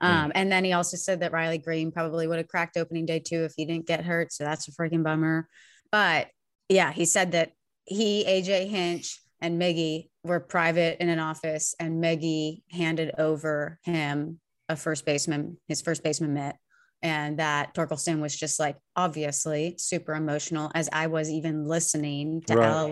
Um, 0.00 0.30
and 0.34 0.50
then 0.50 0.64
he 0.64 0.72
also 0.74 0.96
said 0.96 1.20
that 1.20 1.32
Riley 1.32 1.58
Greene 1.58 1.90
probably 1.90 2.28
would 2.28 2.38
have 2.38 2.46
cracked 2.46 2.76
opening 2.76 3.04
day 3.04 3.18
too 3.18 3.42
if 3.44 3.52
he 3.56 3.64
didn't 3.64 3.86
get 3.86 4.04
hurt. 4.04 4.32
So 4.32 4.44
that's 4.44 4.68
a 4.68 4.72
freaking 4.72 5.02
bummer. 5.02 5.48
But 5.90 6.28
yeah, 6.68 6.92
he 6.92 7.04
said 7.04 7.32
that 7.32 7.50
he, 7.84 8.24
AJ 8.24 8.68
Hinch, 8.68 9.20
and 9.40 9.60
Miggy 9.60 10.08
were 10.24 10.40
private 10.40 11.00
in 11.00 11.08
an 11.08 11.18
office, 11.18 11.74
and 11.78 12.02
Miggy 12.02 12.62
handed 12.70 13.12
over 13.18 13.78
him 13.82 14.40
a 14.68 14.76
first 14.76 15.06
baseman, 15.06 15.58
his 15.68 15.80
first 15.80 16.02
baseman 16.02 16.34
mitt. 16.34 16.56
And 17.00 17.38
that 17.38 17.74
Torkelson 17.74 18.20
was 18.20 18.36
just 18.36 18.58
like 18.58 18.76
obviously 18.96 19.76
super 19.78 20.14
emotional 20.14 20.70
as 20.74 20.88
I 20.92 21.06
was 21.06 21.30
even 21.30 21.64
listening 21.64 22.42
to 22.48 22.56
Right. 22.56 22.66
Ella 22.66 22.88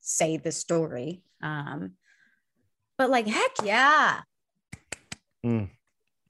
say 0.00 0.36
the 0.36 0.52
story. 0.52 1.22
Um, 1.42 1.92
but 2.98 3.08
like, 3.08 3.26
heck 3.26 3.52
yeah. 3.64 4.20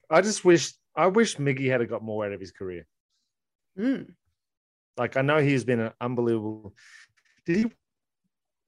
I 0.09 0.21
just 0.21 0.45
wish 0.45 0.73
I 0.95 1.07
wish 1.07 1.37
Miggy 1.37 1.69
had 1.69 1.87
got 1.89 2.03
more 2.03 2.25
out 2.25 2.31
of 2.31 2.39
his 2.39 2.51
career. 2.51 2.85
Mm. 3.77 4.13
Like 4.97 5.17
I 5.17 5.21
know 5.21 5.39
he's 5.39 5.63
been 5.63 5.79
an 5.79 5.91
unbelievable. 5.99 6.73
Did 7.45 7.57
he 7.57 7.71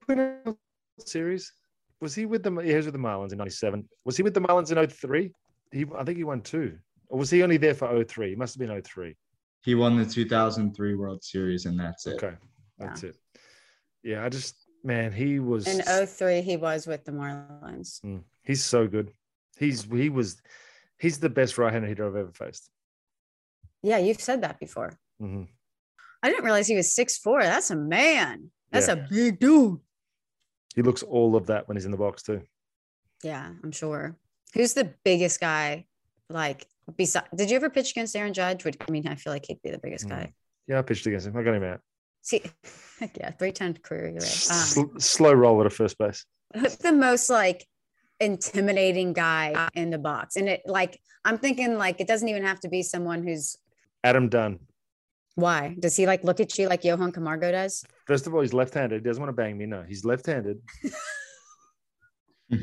win 0.08 0.56
series? 1.04 1.52
Was 2.00 2.14
he 2.14 2.26
with 2.26 2.42
the 2.42 2.50
he 2.62 2.74
was 2.74 2.86
with 2.86 2.94
the 2.94 2.98
Marlins 3.00 3.32
in 3.32 3.38
'97? 3.38 3.88
Was 4.04 4.16
he 4.16 4.22
with 4.22 4.34
the 4.34 4.40
Marlins 4.40 4.70
in 4.76 4.88
03? 4.88 5.30
He 5.72 5.86
I 5.96 6.04
think 6.04 6.18
he 6.18 6.24
won 6.24 6.40
two. 6.42 6.78
Or 7.08 7.18
was 7.18 7.30
he 7.30 7.42
only 7.42 7.56
there 7.56 7.74
for 7.74 8.02
03? 8.04 8.30
He 8.30 8.36
must 8.36 8.54
have 8.58 8.66
been 8.68 8.82
03. 8.82 9.16
He 9.62 9.74
won 9.74 9.96
the 9.96 10.04
2003 10.04 10.94
World 10.94 11.22
Series, 11.22 11.66
and 11.66 11.78
that's 11.78 12.06
it. 12.06 12.22
Okay. 12.22 12.34
That's 12.78 13.02
it. 13.02 13.16
Yeah, 14.02 14.24
I 14.24 14.28
just 14.28 14.56
man, 14.82 15.12
he 15.12 15.38
was 15.38 15.66
In 15.66 16.06
03, 16.06 16.42
he 16.42 16.56
was 16.56 16.86
with 16.86 17.04
the 17.04 17.12
Marlins. 17.12 18.00
Mm, 18.04 18.22
he's 18.42 18.64
so 18.64 18.86
good. 18.86 19.12
He's 19.58 19.84
he 19.84 20.10
was 20.10 20.40
he's 20.98 21.18
the 21.18 21.30
best 21.30 21.56
right-handed 21.58 21.88
hitter 21.88 22.06
I've 22.06 22.16
ever 22.16 22.32
faced. 22.32 22.70
Yeah, 23.82 23.98
you've 23.98 24.20
said 24.20 24.42
that 24.42 24.58
before. 24.58 24.98
Mhm. 25.22 25.48
I 26.22 26.30
didn't 26.30 26.44
realize 26.44 26.66
he 26.66 26.76
was 26.76 26.94
six 26.94 27.16
four. 27.18 27.42
That's 27.42 27.70
a 27.70 27.76
man. 27.76 28.50
That's 28.70 28.88
Yeah. 28.88 28.94
a 28.94 29.08
big 29.08 29.38
dude. 29.38 29.80
He 30.74 30.82
looks 30.82 31.02
all 31.02 31.36
of 31.36 31.46
that 31.46 31.68
when 31.68 31.76
he's 31.76 31.84
in 31.84 31.90
the 31.90 31.96
box 31.96 32.22
too. 32.22 32.42
Yeah, 33.22 33.50
I'm 33.62 33.72
sure. 33.72 34.16
Who's 34.54 34.74
the 34.74 34.92
biggest 35.04 35.40
guy? 35.40 35.86
Like, 36.28 36.66
besides, 36.96 37.26
did 37.34 37.50
you 37.50 37.56
ever 37.56 37.70
pitch 37.70 37.90
against 37.92 38.14
Aaron 38.16 38.32
Judge? 38.34 38.64
Would 38.64 38.76
I 38.86 38.90
mean, 38.90 39.06
I 39.06 39.14
feel 39.14 39.32
like 39.32 39.46
he'd 39.46 39.62
be 39.62 39.70
the 39.70 39.78
biggest 39.78 40.06
Mm. 40.06 40.10
guy. 40.10 40.34
Yeah, 40.66 40.78
I 40.78 40.82
pitched 40.82 41.06
against 41.06 41.26
him. 41.26 41.36
I 41.36 41.42
got 41.42 41.54
him 41.54 41.64
out. 41.64 41.80
See, 42.22 42.42
heck 43.00 43.16
yeah, 43.16 43.30
three 43.32 43.52
time 43.52 43.74
career. 43.74 44.06
You're 44.06 44.14
right. 44.14 44.22
Sl- 44.22 44.98
slow 44.98 45.32
roll 45.32 45.60
at 45.60 45.66
a 45.66 45.70
first 45.70 45.98
base. 45.98 46.24
Um, 46.54 46.62
who's 46.62 46.76
the 46.88 46.92
most 46.92 47.28
like 47.30 47.66
intimidating 48.20 49.12
guy 49.12 49.68
in 49.74 49.90
the 49.90 49.98
box? 49.98 50.36
And 50.36 50.48
it 50.48 50.62
like, 50.66 50.98
I'm 51.24 51.38
thinking 51.38 51.76
like 51.78 52.00
it 52.00 52.06
doesn't 52.06 52.28
even 52.28 52.44
have 52.44 52.60
to 52.60 52.68
be 52.68 52.82
someone 52.82 53.22
who's 53.22 53.56
Adam 54.02 54.28
Dunn. 54.28 54.58
Why 55.34 55.76
does 55.78 55.96
he 55.96 56.06
like 56.06 56.22
look 56.22 56.40
at 56.40 56.56
you 56.58 56.68
like 56.68 56.84
Johan 56.84 57.12
Camargo 57.12 57.50
does? 57.50 57.84
First 58.06 58.26
of 58.26 58.34
all, 58.34 58.40
he's 58.40 58.52
left-handed. 58.52 59.02
He 59.02 59.04
doesn't 59.04 59.22
want 59.22 59.30
to 59.30 59.42
bang 59.42 59.58
me. 59.58 59.66
No, 59.66 59.82
he's 59.86 60.04
left-handed. 60.04 60.60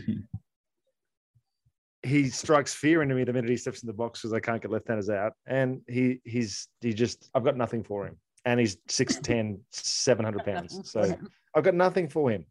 he 2.03 2.29
strikes 2.29 2.73
fear 2.73 3.01
into 3.01 3.15
me 3.15 3.23
the 3.23 3.33
minute 3.33 3.49
he 3.49 3.57
steps 3.57 3.83
in 3.83 3.87
the 3.87 3.93
box 3.93 4.21
because 4.21 4.33
I 4.33 4.39
can't 4.39 4.61
get 4.61 4.71
left-handers 4.71 5.09
out. 5.09 5.33
And 5.47 5.81
he 5.87 6.21
he's 6.23 6.67
he 6.79 6.93
just 6.93 7.29
I've 7.33 7.43
got 7.43 7.57
nothing 7.57 7.83
for 7.83 8.07
him. 8.07 8.17
And 8.43 8.59
he's 8.59 8.77
6'10, 8.89 9.59
700 9.71 10.43
pounds. 10.43 10.89
So 10.89 11.15
I've 11.55 11.63
got 11.63 11.75
nothing 11.75 12.07
for 12.09 12.31
him. 12.31 12.45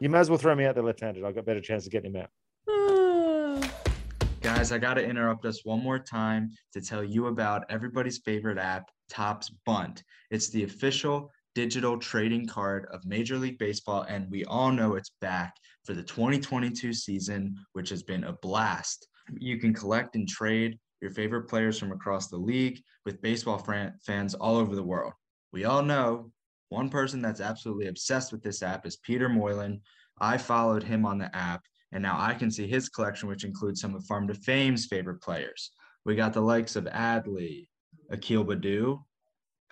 You 0.00 0.08
might 0.08 0.20
as 0.20 0.30
well 0.30 0.38
throw 0.38 0.54
me 0.54 0.64
out 0.64 0.74
there 0.74 0.82
left-handed. 0.82 1.24
I've 1.24 1.34
got 1.34 1.42
a 1.42 1.44
better 1.44 1.60
chance 1.60 1.86
of 1.86 1.92
getting 1.92 2.12
him 2.14 2.22
out. 2.22 2.30
Guys, 4.40 4.72
I 4.72 4.78
got 4.78 4.94
to 4.94 5.04
interrupt 5.04 5.44
us 5.44 5.64
one 5.64 5.80
more 5.80 5.98
time 5.98 6.50
to 6.72 6.80
tell 6.80 7.04
you 7.04 7.26
about 7.26 7.64
everybody's 7.68 8.18
favorite 8.18 8.58
app, 8.58 8.90
Topps 9.12 9.50
BUNT. 9.66 10.02
It's 10.30 10.48
the 10.48 10.64
official 10.64 11.30
digital 11.54 11.98
trading 11.98 12.46
card 12.46 12.86
of 12.90 13.04
Major 13.04 13.36
League 13.36 13.58
Baseball, 13.58 14.06
and 14.08 14.30
we 14.30 14.42
all 14.46 14.72
know 14.72 14.94
it's 14.94 15.12
back 15.20 15.54
for 15.84 15.92
the 15.92 16.02
2022 16.02 16.94
season, 16.94 17.54
which 17.74 17.90
has 17.90 18.02
been 18.02 18.24
a 18.24 18.32
blast. 18.32 19.06
You 19.38 19.58
can 19.58 19.74
collect 19.74 20.16
and 20.16 20.26
trade 20.26 20.78
your 21.02 21.10
favorite 21.10 21.42
players 21.42 21.78
from 21.78 21.92
across 21.92 22.28
the 22.28 22.38
league 22.38 22.80
with 23.04 23.20
baseball 23.20 23.58
fans 24.02 24.34
all 24.34 24.56
over 24.56 24.74
the 24.74 24.82
world. 24.82 25.12
We 25.52 25.66
all 25.66 25.82
know 25.82 26.30
one 26.70 26.88
person 26.88 27.20
that's 27.20 27.42
absolutely 27.42 27.88
obsessed 27.88 28.32
with 28.32 28.42
this 28.42 28.62
app 28.62 28.86
is 28.86 28.96
Peter 28.96 29.28
Moylan. 29.28 29.82
I 30.20 30.38
followed 30.38 30.82
him 30.82 31.04
on 31.04 31.18
the 31.18 31.34
app 31.36 31.62
and 31.92 32.02
now 32.02 32.16
I 32.18 32.32
can 32.32 32.50
see 32.50 32.66
his 32.66 32.88
collection, 32.88 33.28
which 33.28 33.44
includes 33.44 33.82
some 33.82 33.94
of 33.94 34.06
Farm 34.06 34.26
to 34.28 34.34
Fame's 34.34 34.86
favorite 34.86 35.20
players. 35.20 35.72
We 36.06 36.16
got 36.16 36.32
the 36.32 36.40
likes 36.40 36.76
of 36.76 36.84
Adley, 36.84 37.68
Akil 38.12 38.44
Baddoo, 38.44 39.02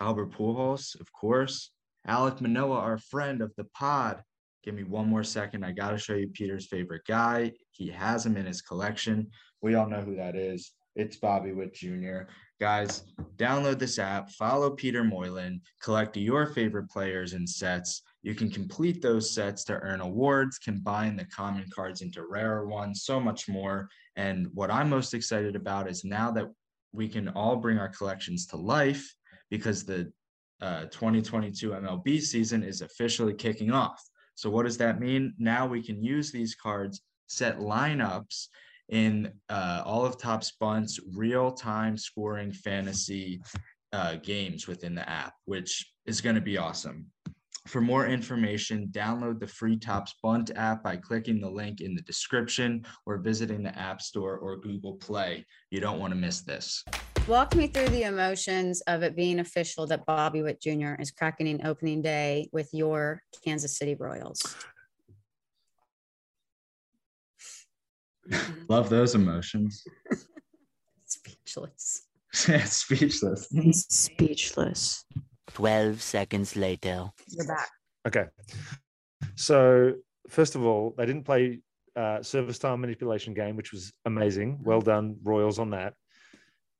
Albert 0.00 0.32
Pujols, 0.32 0.98
of 0.98 1.12
course, 1.12 1.70
Alek 2.08 2.40
Manoah, 2.40 2.78
our 2.78 2.98
friend 2.98 3.42
of 3.42 3.52
the 3.56 3.64
pod. 3.74 4.22
Give 4.64 4.74
me 4.74 4.84
one 4.84 5.08
more 5.08 5.24
second. 5.24 5.64
I 5.64 5.72
got 5.72 5.90
to 5.90 5.98
show 5.98 6.14
you 6.14 6.28
Peter's 6.28 6.66
favorite 6.66 7.02
guy. 7.06 7.52
He 7.70 7.88
has 7.88 8.26
him 8.26 8.36
in 8.36 8.46
his 8.46 8.62
collection. 8.62 9.28
We 9.62 9.74
all 9.74 9.88
know 9.88 10.00
who 10.00 10.16
that 10.16 10.36
is. 10.36 10.72
It's 10.96 11.16
Bobby 11.16 11.52
Witt 11.52 11.74
Jr. 11.74 12.22
Guys, 12.60 13.04
download 13.36 13.78
this 13.78 13.98
app, 13.98 14.30
follow 14.30 14.70
Peter 14.70 15.04
Moylan, 15.04 15.62
collect 15.80 16.16
your 16.16 16.46
favorite 16.46 16.90
players 16.90 17.32
and 17.32 17.48
sets. 17.48 18.02
You 18.22 18.34
can 18.34 18.50
complete 18.50 19.00
those 19.00 19.32
sets 19.32 19.64
to 19.64 19.78
earn 19.78 20.00
awards, 20.00 20.58
combine 20.58 21.16
the 21.16 21.24
common 21.26 21.64
cards 21.74 22.02
into 22.02 22.26
rarer 22.26 22.66
ones, 22.66 23.04
so 23.04 23.18
much 23.18 23.48
more. 23.48 23.88
And 24.16 24.48
what 24.52 24.70
I'm 24.70 24.90
most 24.90 25.14
excited 25.14 25.56
about 25.56 25.88
is 25.88 26.04
now 26.04 26.30
that 26.32 26.50
we 26.92 27.08
can 27.08 27.28
all 27.28 27.56
bring 27.56 27.78
our 27.78 27.88
collections 27.88 28.46
to 28.46 28.56
life 28.56 29.14
because 29.50 29.84
the 29.84 30.12
uh, 30.60 30.84
2022 30.86 31.70
MLB 31.70 32.20
season 32.20 32.62
is 32.62 32.82
officially 32.82 33.34
kicking 33.34 33.70
off. 33.70 34.02
So, 34.34 34.50
what 34.50 34.64
does 34.64 34.78
that 34.78 35.00
mean? 35.00 35.34
Now 35.38 35.66
we 35.66 35.82
can 35.82 36.02
use 36.02 36.30
these 36.30 36.54
cards, 36.54 37.02
set 37.28 37.58
lineups 37.58 38.46
in 38.88 39.32
uh, 39.48 39.82
all 39.84 40.04
of 40.04 40.18
Topps 40.18 40.52
BUNT's 40.60 41.00
real 41.14 41.52
time 41.52 41.96
scoring 41.96 42.52
fantasy 42.52 43.40
uh, 43.92 44.16
games 44.16 44.66
within 44.66 44.94
the 44.94 45.08
app, 45.08 45.34
which 45.44 45.92
is 46.06 46.20
going 46.20 46.34
to 46.34 46.40
be 46.40 46.58
awesome. 46.58 47.06
For 47.66 47.80
more 47.80 48.06
information, 48.06 48.88
download 48.90 49.38
the 49.38 49.46
free 49.46 49.76
Topps 49.76 50.14
BUNT 50.22 50.50
app 50.56 50.82
by 50.82 50.96
clicking 50.96 51.40
the 51.40 51.50
link 51.50 51.80
in 51.80 51.94
the 51.94 52.02
description 52.02 52.84
or 53.06 53.18
visiting 53.18 53.62
the 53.62 53.78
App 53.78 54.00
Store 54.00 54.38
or 54.38 54.56
Google 54.56 54.94
Play. 54.94 55.44
You 55.70 55.80
don't 55.80 56.00
want 56.00 56.12
to 56.12 56.18
miss 56.18 56.40
this. 56.40 56.82
Walk 57.28 57.54
me 57.54 57.66
through 57.66 57.88
the 57.88 58.04
emotions 58.04 58.80
of 58.86 59.02
it 59.02 59.14
being 59.14 59.40
official 59.40 59.86
that 59.88 60.06
Bobby 60.06 60.42
Witt 60.42 60.60
Jr. 60.60 60.94
is 60.98 61.10
cracking 61.10 61.46
in 61.46 61.64
opening 61.66 62.00
day 62.00 62.48
with 62.52 62.70
your 62.72 63.22
Kansas 63.44 63.76
City 63.76 63.94
Royals. 63.94 64.42
Love 68.68 68.88
those 68.88 69.14
emotions. 69.14 69.84
Speechless. 71.06 72.02
Speechless. 72.32 73.48
Speechless. 73.72 75.04
12 75.54 76.00
seconds 76.02 76.56
later. 76.56 77.10
You're 77.28 77.46
back. 77.46 77.68
Okay. 78.06 78.26
So 79.34 79.94
first 80.28 80.54
of 80.54 80.64
all, 80.64 80.94
they 80.96 81.06
didn't 81.06 81.24
play 81.24 81.60
uh, 81.96 82.22
service 82.22 82.58
time 82.58 82.80
manipulation 82.80 83.34
game, 83.34 83.56
which 83.56 83.72
was 83.72 83.92
amazing. 84.04 84.60
Well 84.62 84.80
done, 84.80 85.16
Royals, 85.22 85.58
on 85.58 85.70
that. 85.70 85.94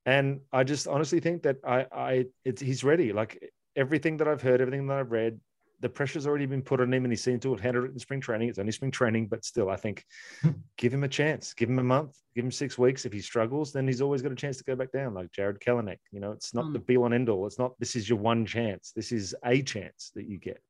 And 0.05 0.41
I 0.51 0.63
just 0.63 0.87
honestly 0.87 1.19
think 1.19 1.43
that 1.43 1.57
I, 1.65 1.85
I, 1.91 2.25
it's 2.43 2.61
he's 2.61 2.83
ready. 2.83 3.13
Like 3.13 3.51
everything 3.75 4.17
that 4.17 4.27
I've 4.27 4.41
heard, 4.41 4.61
everything 4.61 4.87
that 4.87 4.97
I've 4.97 5.11
read, 5.11 5.39
the 5.81 5.89
pressure's 5.89 6.27
already 6.27 6.45
been 6.45 6.61
put 6.61 6.79
on 6.79 6.93
him, 6.93 7.03
and 7.03 7.11
he's 7.11 7.23
seen 7.23 7.39
to 7.39 7.53
it, 7.53 7.59
handled 7.59 7.85
it 7.85 7.91
in 7.91 7.99
spring 7.99 8.21
training. 8.21 8.49
It's 8.49 8.59
only 8.59 8.71
spring 8.71 8.91
training, 8.91 9.27
but 9.27 9.43
still, 9.43 9.69
I 9.69 9.75
think 9.75 10.05
hmm. 10.41 10.51
give 10.77 10.93
him 10.93 11.03
a 11.03 11.07
chance, 11.07 11.53
give 11.53 11.69
him 11.69 11.79
a 11.79 11.83
month, 11.83 12.15
give 12.35 12.45
him 12.45 12.51
six 12.51 12.77
weeks. 12.77 13.05
If 13.05 13.13
he 13.13 13.19
struggles, 13.19 13.73
then 13.73 13.87
he's 13.87 14.01
always 14.01 14.21
got 14.21 14.31
a 14.31 14.35
chance 14.35 14.57
to 14.57 14.63
go 14.63 14.75
back 14.75 14.91
down, 14.91 15.13
like 15.13 15.31
Jarred 15.31 15.59
Kelenic. 15.59 15.97
You 16.11 16.19
know, 16.19 16.31
it's 16.31 16.53
not 16.53 16.71
the 16.71 16.79
hmm. 16.79 16.85
be 16.85 16.97
all 16.97 17.05
and 17.05 17.13
end 17.13 17.29
all. 17.29 17.45
It's 17.47 17.59
not 17.59 17.73
this 17.79 17.95
is 17.95 18.07
your 18.07 18.19
one 18.19 18.45
chance. 18.45 18.93
This 18.95 19.11
is 19.11 19.35
a 19.43 19.61
chance 19.61 20.11
that 20.15 20.27
you 20.27 20.37
get. 20.37 20.61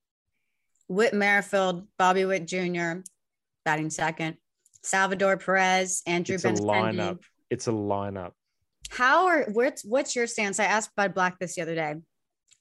Whit 0.88 1.14
Merrifield, 1.14 1.88
Bobby 1.98 2.26
Witt 2.26 2.48
Jr., 2.48 3.02
batting 3.66 3.90
second. 3.90 4.38
Salvador 4.84 5.38
Perez, 5.38 6.02
Andrew 6.08 6.36
It's 6.36 6.46
a 6.46 6.54
lineup. 6.54 7.20
It's 7.50 7.68
a 7.68 7.72
lineup. 7.72 8.32
How 8.90 9.28
are 9.28 9.46
what's 9.52 9.86
what's 9.86 10.16
your 10.16 10.28
stance? 10.28 10.60
I 10.60 10.66
asked 10.66 10.96
Bud 10.96 11.14
Black 11.14 11.40
this 11.40 11.56
the 11.56 11.62
other 11.62 11.76
day. 11.76 11.96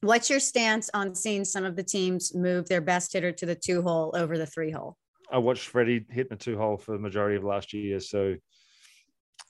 What's 0.02 0.30
your 0.30 0.40
stance 0.40 0.88
on 0.94 1.14
seeing 1.14 1.44
some 1.44 1.64
of 1.64 1.76
the 1.76 1.82
teams 1.82 2.34
move 2.34 2.66
their 2.68 2.80
best 2.80 3.12
hitter 3.12 3.32
to 3.32 3.46
the 3.46 3.54
two 3.54 3.82
hole 3.82 4.12
over 4.14 4.38
the 4.38 4.46
three 4.46 4.70
hole? 4.70 4.96
I 5.30 5.38
watched 5.38 5.66
Freddie 5.68 6.06
hitting 6.08 6.30
the 6.30 6.36
two 6.36 6.56
hole 6.56 6.78
for 6.78 6.92
the 6.92 6.98
majority 6.98 7.36
of 7.36 7.44
last 7.44 7.74
year, 7.74 8.00
so 8.00 8.36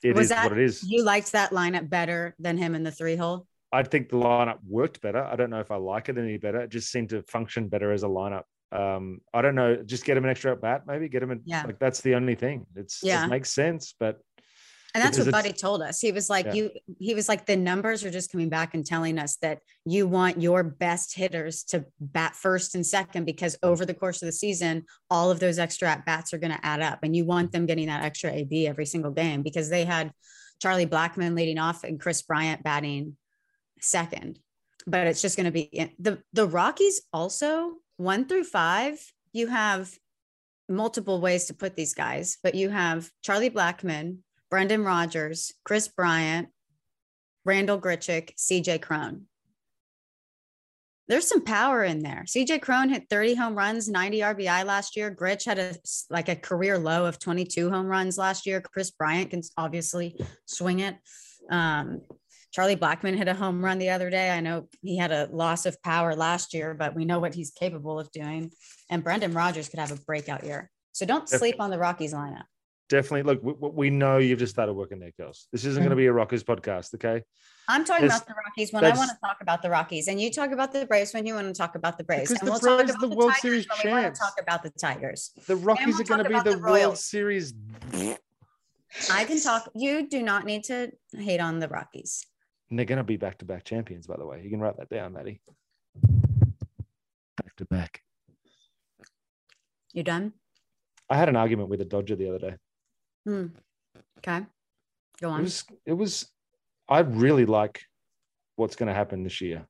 it 0.03 0.13
Was 0.15 0.25
is 0.25 0.29
that- 0.29 0.49
what 0.49 0.57
it 0.57 0.63
is. 0.63 0.83
You 0.83 1.03
liked 1.03 1.31
that 1.31 1.51
lineup 1.51 1.89
better 1.89 2.35
than 2.37 2.57
him 2.57 2.75
in 2.75 2.83
the 2.83 2.91
three 2.91 3.15
hole. 3.15 3.47
I 3.71 3.83
think 3.83 4.09
the 4.09 4.17
lineup 4.17 4.59
worked 4.67 4.99
better. 5.01 5.23
I 5.23 5.37
don't 5.37 5.49
know 5.49 5.61
if 5.61 5.71
I 5.71 5.77
like 5.77 6.09
it 6.09 6.17
any 6.17 6.37
better. 6.37 6.59
It 6.61 6.69
just 6.69 6.91
seemed 6.91 7.09
to 7.09 7.23
function 7.23 7.69
better 7.69 7.93
as 7.93 8.03
a 8.03 8.07
lineup. 8.07 8.43
Um, 8.73 9.21
I 9.33 9.41
don't 9.41 9.55
know. 9.55 9.77
Just 9.77 10.03
get 10.03 10.17
him 10.17 10.25
an 10.25 10.29
extra 10.29 10.51
at 10.51 10.61
bat, 10.61 10.81
maybe 10.85 11.07
get 11.07 11.23
him. 11.23 11.31
In, 11.31 11.41
Yeah. 11.45 11.63
like 11.63 11.79
that's 11.79 12.01
the 12.01 12.15
only 12.15 12.35
thing. 12.35 12.65
It's 12.75 13.01
Yeah. 13.01 13.25
it 13.25 13.29
makes 13.29 13.53
sense, 13.53 13.95
but 13.97 14.19
And 14.93 15.03
that's 15.03 15.17
Because 15.17 15.27
what 15.27 15.43
Buddy 15.43 15.53
told 15.53 15.81
us. 15.81 15.99
He 15.99 16.11
was 16.11 16.29
like, 16.29 16.47
Yeah. 16.47 16.53
you, 16.53 16.71
he 16.99 17.13
was 17.13 17.29
like, 17.29 17.45
the 17.45 17.55
numbers 17.55 18.03
are 18.03 18.11
just 18.11 18.31
coming 18.31 18.49
back 18.49 18.73
and 18.73 18.85
telling 18.85 19.17
us 19.17 19.37
that 19.37 19.59
you 19.85 20.07
want 20.07 20.41
your 20.41 20.63
best 20.63 21.15
hitters 21.15 21.63
to 21.65 21.85
bat 21.99 22.35
first 22.35 22.75
and 22.75 22.85
second 22.85 23.25
because 23.25 23.55
mm. 23.55 23.69
over 23.69 23.85
the 23.85 23.93
course 23.93 24.21
of 24.21 24.25
the 24.25 24.31
season, 24.33 24.85
all 25.09 25.31
of 25.31 25.39
those 25.39 25.59
extra 25.59 25.89
at 25.89 26.05
bats 26.05 26.33
are 26.33 26.37
going 26.37 26.53
to 26.53 26.65
add 26.65 26.81
up. 26.81 26.99
And 27.03 27.15
you 27.15 27.25
want 27.25 27.49
mm. 27.49 27.51
them 27.53 27.65
getting 27.65 27.87
that 27.87 28.03
extra 28.03 28.31
AB 28.31 28.67
every 28.67 28.85
single 28.85 29.11
game 29.11 29.43
because 29.43 29.69
they 29.69 29.85
had 29.85 30.11
Charlie 30.61 30.87
Blackmon 30.87 31.35
leading 31.35 31.57
off 31.57 31.83
and 31.83 31.99
Kris 31.99 32.21
Bryant 32.21 32.63
batting 32.63 33.17
second. 33.79 34.39
But 34.87 35.07
it's 35.07 35.21
just 35.21 35.37
going 35.37 35.45
to 35.45 35.51
be 35.51 35.69
the, 35.99 36.21
the 36.33 36.47
Rockies 36.47 37.01
also 37.13 37.75
one 37.97 38.25
through 38.27 38.45
five, 38.45 38.99
you 39.31 39.47
have 39.47 39.91
multiple 40.67 41.21
ways 41.21 41.45
to 41.45 41.53
put 41.53 41.75
these 41.75 41.93
guys, 41.93 42.37
but 42.43 42.55
you 42.55 42.69
have 42.69 43.09
Charlie 43.21 43.49
Blackmon, 43.49 44.17
Brendan 44.51 44.83
Rodgers, 44.83 45.53
Kris 45.63 45.87
Bryant, 45.87 46.49
Randal 47.45 47.79
Grichuk, 47.79 48.31
C.J. 48.35 48.79
Cron. 48.79 49.23
There's 51.07 51.27
some 51.27 51.43
power 51.43 51.83
in 51.83 52.03
there. 52.03 52.25
C.J. 52.27 52.59
Cron 52.59 52.89
hit 52.89 53.07
30 53.09 53.35
home 53.35 53.55
runs, 53.55 53.89
90 53.89 54.19
RBI 54.19 54.65
last 54.65 54.95
year. 54.95 55.09
Gritch 55.09 55.45
had 55.45 55.57
a 55.57 55.75
like 56.09 56.29
a 56.29 56.35
career 56.35 56.77
low 56.77 57.05
of 57.05 57.17
22 57.17 57.69
home 57.69 57.87
runs 57.87 58.17
last 58.17 58.45
year. 58.45 58.61
Kris 58.61 58.91
Bryant 58.91 59.31
can 59.31 59.41
obviously 59.57 60.19
swing 60.45 60.79
it. 60.79 60.95
Um, 61.49 62.01
Charlie 62.51 62.75
Blackmon 62.75 63.15
hit 63.15 63.29
a 63.29 63.33
home 63.33 63.63
run 63.63 63.79
the 63.79 63.89
other 63.89 64.09
day. 64.09 64.29
I 64.29 64.41
know 64.41 64.67
he 64.81 64.97
had 64.97 65.11
a 65.11 65.29
loss 65.31 65.65
of 65.65 65.81
power 65.81 66.13
last 66.15 66.53
year, 66.53 66.73
but 66.73 66.93
we 66.93 67.05
know 67.05 67.19
what 67.19 67.33
he's 67.33 67.51
capable 67.51 67.97
of 67.99 68.11
doing. 68.11 68.51
And 68.89 69.03
Brendan 69.03 69.33
Rodgers 69.33 69.69
could 69.69 69.79
have 69.79 69.91
a 69.91 70.01
breakout 70.05 70.43
year. 70.43 70.69
So 70.91 71.05
don't 71.05 71.29
sleep 71.29 71.55
on 71.59 71.71
the 71.71 71.79
Rockies 71.79 72.13
lineup. 72.13 72.43
Definitely 72.91 73.23
look. 73.23 73.41
We, 73.41 73.69
we 73.69 73.89
know 73.89 74.17
you've 74.17 74.37
just 74.37 74.53
started 74.53 74.73
working 74.73 74.99
there, 74.99 75.11
girls. 75.17 75.47
This 75.51 75.65
isn't 75.65 75.81
going 75.81 75.89
to 75.89 75.95
mm-hmm. 75.95 76.01
be 76.01 76.07
a 76.07 76.13
Rockers 76.13 76.43
podcast, 76.43 76.93
okay? 76.95 77.23
I'm 77.67 77.85
talking 77.85 78.07
There's- 78.07 78.21
about 78.21 78.27
the 78.27 78.35
Rockies 78.45 78.73
when 78.73 78.83
I 78.83 78.95
want 78.95 79.09
to 79.09 79.17
talk 79.25 79.37
about 79.41 79.61
the 79.61 79.69
Rockies, 79.69 80.07
and 80.07 80.21
you 80.21 80.29
talk 80.29 80.51
about 80.51 80.73
the 80.73 80.85
Braves 80.85 81.13
when 81.13 81.25
you 81.25 81.33
want 81.33 81.47
to 81.47 81.53
talk 81.53 81.75
about 81.75 81.97
the 81.97 82.03
Braves. 82.03 82.29
And 82.31 82.41
the 82.41 82.51
we'll 82.51 82.59
Braves 82.59 82.91
talk 82.91 82.99
about 82.99 83.09
the 83.09 83.15
World 83.15 83.31
Tigers 83.31 83.41
Series 83.41 83.67
when 83.67 83.77
we 83.83 83.91
want 83.91 84.03
champs. 84.03 84.19
to 84.19 84.25
talk 84.25 84.35
about 84.41 84.63
the 84.63 84.69
Tigers. 84.71 85.31
The 85.47 85.55
Rockies 85.55 85.87
we'll 85.87 86.01
are 86.01 86.03
going 86.03 86.23
to 86.23 86.29
be 86.29 86.49
the, 86.49 86.57
the 86.57 86.61
World 86.61 86.97
Series. 86.97 87.53
I 89.09 89.23
can 89.23 89.41
talk. 89.41 89.71
You 89.73 90.07
do 90.07 90.21
not 90.21 90.45
need 90.45 90.65
to 90.65 90.91
hate 91.13 91.39
on 91.39 91.59
the 91.59 91.69
Rockies. 91.69 92.25
And 92.69 92.77
they're 92.77 92.85
going 92.85 92.97
to 92.97 93.03
be 93.03 93.17
back 93.17 93.37
to 93.39 93.45
back 93.45 93.63
champions, 93.63 94.05
by 94.05 94.17
the 94.17 94.25
way. 94.25 94.41
You 94.43 94.49
can 94.49 94.59
write 94.59 94.77
that 94.77 94.89
down, 94.89 95.13
Maddie. 95.13 95.41
Back 97.37 97.55
to 97.57 97.65
back. 97.65 98.01
You 99.93 100.03
done? 100.03 100.33
I 101.09 101.17
had 101.17 101.29
an 101.29 101.35
argument 101.35 101.69
with 101.69 101.81
a 101.81 101.85
Dodger 101.85 102.15
the 102.15 102.29
other 102.29 102.39
day. 102.39 102.55
Hmm. 103.25 103.47
Okay. 104.19 104.45
Go 105.21 105.29
It 105.29 105.31
on. 105.31 105.41
was, 105.43 105.63
it 105.85 105.93
was, 105.93 106.31
I 106.89 106.99
really 106.99 107.45
like 107.45 107.83
what's 108.55 108.75
going 108.75 108.87
to 108.87 108.93
happen 108.93 109.23
this 109.23 109.41
year. 109.41 109.67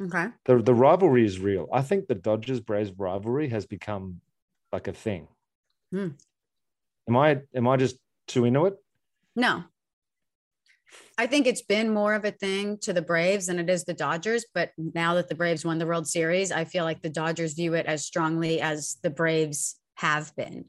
okay. 0.00 0.28
The, 0.44 0.58
the 0.62 0.74
rivalry 0.74 1.24
is 1.24 1.38
real. 1.40 1.68
I 1.72 1.82
think 1.82 2.06
the 2.06 2.14
Dodgers 2.14 2.60
Braves 2.60 2.92
rivalry 2.96 3.48
has 3.48 3.66
become 3.66 4.20
like 4.72 4.88
a 4.88 4.92
thing. 4.92 5.28
Hmm. 5.92 6.08
Am 7.08 7.16
I, 7.16 7.40
am 7.54 7.66
I 7.66 7.76
just 7.76 7.96
too 8.26 8.44
into 8.44 8.66
it? 8.66 8.74
No. 9.34 9.64
I 11.18 11.26
think 11.26 11.46
it's 11.46 11.62
been 11.62 11.92
more 11.92 12.14
of 12.14 12.24
a 12.24 12.30
thing 12.30 12.78
to 12.78 12.92
the 12.92 13.02
Braves 13.02 13.46
than 13.46 13.58
it 13.58 13.68
is 13.68 13.84
the 13.84 13.94
Dodgers. 13.94 14.44
But 14.54 14.72
now 14.76 15.14
that 15.14 15.28
the 15.28 15.34
Braves 15.34 15.64
won 15.64 15.78
the 15.78 15.86
World 15.86 16.06
Series, 16.06 16.52
I 16.52 16.64
feel 16.64 16.84
like 16.84 17.02
the 17.02 17.10
Dodgers 17.10 17.54
view 17.54 17.74
it 17.74 17.86
as 17.86 18.04
strongly 18.04 18.60
as 18.60 18.98
the 19.02 19.10
Braves 19.10 19.80
have 19.96 20.34
been. 20.36 20.66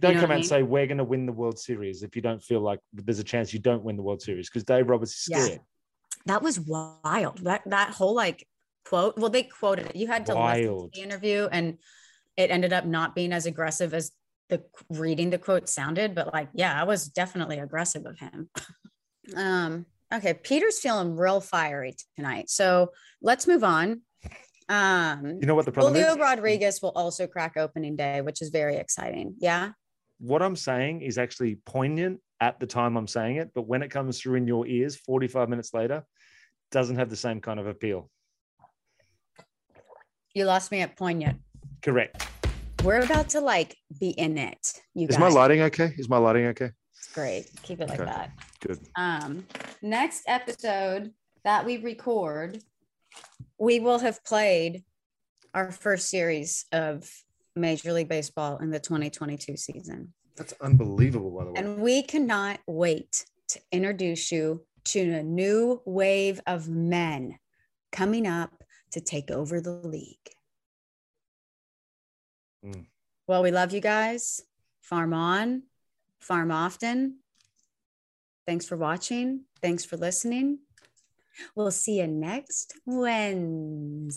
Don't 0.00 0.14
know 0.14 0.20
come 0.20 0.30
I 0.30 0.34
out 0.34 0.40
and 0.40 0.46
say 0.46 0.62
we're 0.62 0.86
going 0.86 0.98
to 0.98 1.04
win 1.04 1.26
the 1.26 1.32
World 1.32 1.58
Series 1.58 2.02
if 2.02 2.16
you 2.16 2.22
don't 2.22 2.42
feel 2.42 2.60
like 2.60 2.80
there's 2.92 3.18
a 3.18 3.24
chance 3.24 3.52
you 3.52 3.60
don't 3.60 3.82
win 3.82 3.96
the 3.96 4.02
World 4.02 4.20
Series 4.20 4.48
because 4.48 4.64
Dave 4.64 4.88
Roberts 4.88 5.12
is 5.12 5.28
Yeah. 5.30 5.44
scared. 5.44 5.60
That 6.26 6.42
was 6.42 6.58
wild. 6.60 7.38
That 7.44 7.62
that 7.66 7.90
whole 7.90 8.14
like 8.14 8.46
quote. 8.84 9.16
Well, 9.16 9.30
they 9.30 9.44
quoted 9.44 9.86
it. 9.86 9.96
You 9.96 10.06
had 10.06 10.26
to 10.26 10.34
listen 10.34 10.64
to 10.64 10.90
the 10.92 11.00
interview, 11.00 11.48
and 11.50 11.78
it 12.36 12.50
ended 12.50 12.72
up 12.72 12.84
not 12.84 13.14
being 13.14 13.32
as 13.32 13.46
aggressive 13.46 13.94
as 13.94 14.12
the 14.48 14.62
reading 14.90 15.30
the 15.30 15.38
quote 15.38 15.68
sounded. 15.68 16.14
But 16.14 16.32
like, 16.32 16.48
yeah, 16.52 16.78
I 16.78 16.84
was 16.84 17.08
definitely 17.08 17.58
aggressive 17.58 18.06
of 18.06 18.18
him. 18.18 18.50
um. 19.36 19.86
Okay, 20.12 20.34
Peter's 20.34 20.78
feeling 20.78 21.16
real 21.16 21.40
fiery 21.40 21.96
tonight. 22.16 22.48
So 22.48 22.92
let's 23.22 23.46
move 23.46 23.64
on. 23.64 24.02
Um. 24.68 25.38
You 25.40 25.46
know 25.46 25.54
what 25.54 25.64
the 25.64 25.72
problem 25.72 25.94
Julio 25.94 26.12
is? 26.12 26.18
Rodriguez 26.18 26.82
will 26.82 26.92
also 26.94 27.26
crack 27.26 27.56
opening 27.56 27.96
day, 27.96 28.20
which 28.20 28.42
is 28.42 28.50
very 28.50 28.76
exciting. 28.76 29.34
Yeah. 29.38 29.70
What 30.18 30.42
I'm 30.42 30.56
saying 30.56 31.02
is 31.02 31.18
actually 31.18 31.56
poignant 31.66 32.20
at 32.40 32.58
the 32.58 32.66
time 32.66 32.96
I'm 32.96 33.06
saying 33.06 33.36
it, 33.36 33.50
but 33.54 33.66
when 33.66 33.82
it 33.82 33.90
comes 33.90 34.20
through 34.20 34.36
in 34.36 34.46
your 34.46 34.66
ears 34.66 34.96
45 34.96 35.48
minutes 35.48 35.74
later, 35.74 36.04
doesn't 36.70 36.96
have 36.96 37.10
the 37.10 37.16
same 37.16 37.40
kind 37.40 37.60
of 37.60 37.66
appeal. 37.66 38.10
You 40.34 40.44
lost 40.44 40.70
me 40.70 40.80
at 40.80 40.96
poignant. 40.96 41.40
Correct. 41.82 42.26
We're 42.82 43.00
about 43.00 43.30
to 43.30 43.40
like 43.40 43.76
be 44.00 44.10
in 44.10 44.36
it. 44.38 44.72
You 44.94 45.08
Is 45.08 45.16
guys. 45.16 45.20
my 45.20 45.28
lighting 45.28 45.62
okay? 45.62 45.92
Is 45.96 46.08
my 46.08 46.18
lighting 46.18 46.46
okay? 46.46 46.70
It's 46.96 47.12
great. 47.12 47.50
Keep 47.62 47.80
it 47.80 47.88
like 47.88 48.00
Okay. 48.00 48.10
that. 48.10 48.30
Good. 48.60 48.78
Um, 48.96 49.46
next 49.82 50.24
episode 50.26 51.12
that 51.44 51.64
we 51.64 51.78
record, 51.78 52.62
we 53.58 53.80
will 53.80 53.98
have 53.98 54.22
played 54.24 54.84
our 55.54 55.72
first 55.72 56.10
series 56.10 56.66
of 56.72 57.10
Major 57.56 57.92
League 57.92 58.08
Baseball 58.08 58.58
in 58.58 58.70
the 58.70 58.78
2022 58.78 59.56
season. 59.56 60.12
That's 60.36 60.54
unbelievable, 60.60 61.30
by 61.30 61.44
the 61.44 61.52
way. 61.52 61.60
And 61.60 61.78
we 61.78 62.02
cannot 62.02 62.60
wait 62.66 63.24
to 63.48 63.60
introduce 63.72 64.30
you 64.30 64.64
to 64.84 65.00
a 65.00 65.22
new 65.22 65.80
wave 65.84 66.40
of 66.46 66.68
men 66.68 67.38
coming 67.90 68.26
up 68.26 68.62
to 68.92 69.00
take 69.00 69.30
over 69.30 69.60
the 69.60 69.72
league. 69.72 70.16
Mm. 72.64 72.86
Well, 73.26 73.42
we 73.42 73.50
love 73.50 73.72
you 73.72 73.80
guys. 73.80 74.42
Farm 74.82 75.12
on, 75.12 75.64
farm 76.20 76.52
often. 76.52 77.18
Thanks 78.46 78.66
for 78.66 78.76
watching. 78.76 79.46
Thanks 79.60 79.84
for 79.84 79.96
listening. 79.96 80.60
We'll 81.54 81.70
see 81.70 81.98
you 81.98 82.06
next 82.06 82.78
Wednesday. 82.86 84.08